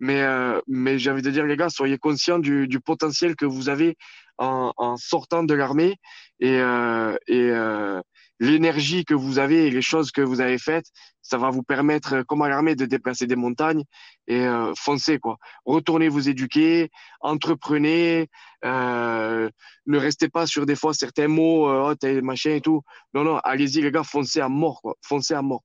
[0.00, 0.24] Mais,
[0.66, 3.96] mais j'ai envie de dire, les gars, soyez conscients du, du potentiel que vous avez
[4.40, 5.96] en, sortant de l'armée
[6.40, 8.00] et, euh, et euh,
[8.38, 10.86] l'énergie que vous avez et les choses que vous avez faites,
[11.20, 13.84] ça va vous permettre, comme à l'armée, de déplacer des montagnes
[14.26, 15.36] et euh, foncez quoi.
[15.66, 16.90] Retournez vous éduquer,
[17.20, 18.28] entreprenez,
[18.64, 19.50] euh,
[19.86, 22.82] ne restez pas sur des fois certains mots, euh, oh, machin et tout.
[23.12, 25.62] Non non, allez-y les gars, foncez à mort quoi, foncez à mort.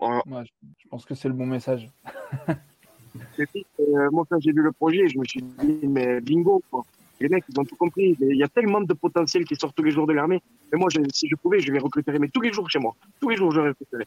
[0.00, 1.90] je pense que c'est le bon message.
[4.12, 6.84] moi quand j'ai vu le projet, je me suis dit mais bingo quoi
[7.20, 8.16] les mecs, ils ont tout compris.
[8.20, 10.42] Il y a tellement de potentiel qui sort tous les jours de l'armée.
[10.72, 12.94] Mais moi, si je pouvais, je vais recruter mais tous les jours chez moi.
[13.20, 14.04] Tous les jours, je recruterai.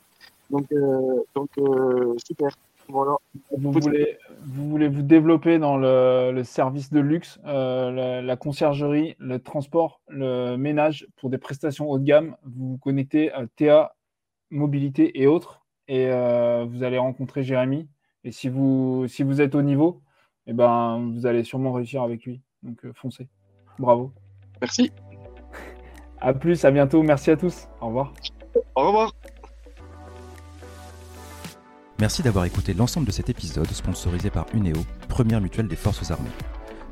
[0.50, 2.50] Donc, euh, donc euh, super.
[2.90, 3.18] Voilà.
[3.52, 9.40] Vous voulez, vous voulez vous développer dans le, service de luxe, euh, la, conciergerie, le
[9.40, 12.38] transport, le ménage pour des prestations haut de gamme.
[12.44, 13.96] Vous vous connectez à TA,
[14.52, 15.66] mobilité et autres.
[15.90, 17.88] Et vous allez rencontrer Jérémy.
[18.24, 20.02] Et si vous, si vous êtes au niveau,
[20.48, 22.42] eh ben, vous allez sûrement réussir avec lui.
[22.64, 23.28] Donc euh, foncez.
[23.80, 24.14] Bravo.
[24.62, 24.92] Merci.
[26.20, 27.04] À plus, à bientôt.
[27.04, 27.68] Merci à tous.
[27.82, 28.14] Au revoir.
[28.76, 29.14] Au revoir.
[32.00, 34.78] Merci d'avoir écouté l'ensemble de cet épisode sponsorisé par UNEO,
[35.10, 36.30] première mutuelle des forces armées.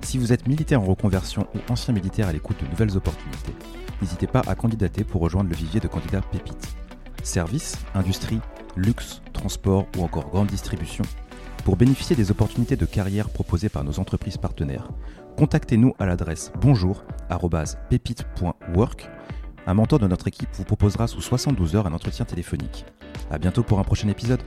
[0.01, 3.53] Si vous êtes militaire en reconversion ou ancien militaire à l'écoute de nouvelles opportunités,
[4.01, 6.75] n'hésitez pas à candidater pour rejoindre le vivier de candidats pépites.
[7.23, 8.39] Services, industrie,
[8.75, 11.03] luxe, transport ou encore grande distribution,
[11.63, 14.89] pour bénéficier des opportunités de carrière proposées par nos entreprises partenaires,
[15.37, 19.09] contactez-nous à l'adresse bonjour@pépite.work.
[19.67, 22.85] Un mentor de notre équipe vous proposera sous 72 heures un entretien téléphonique.
[23.31, 24.43] À bientôt pour un prochain épisode.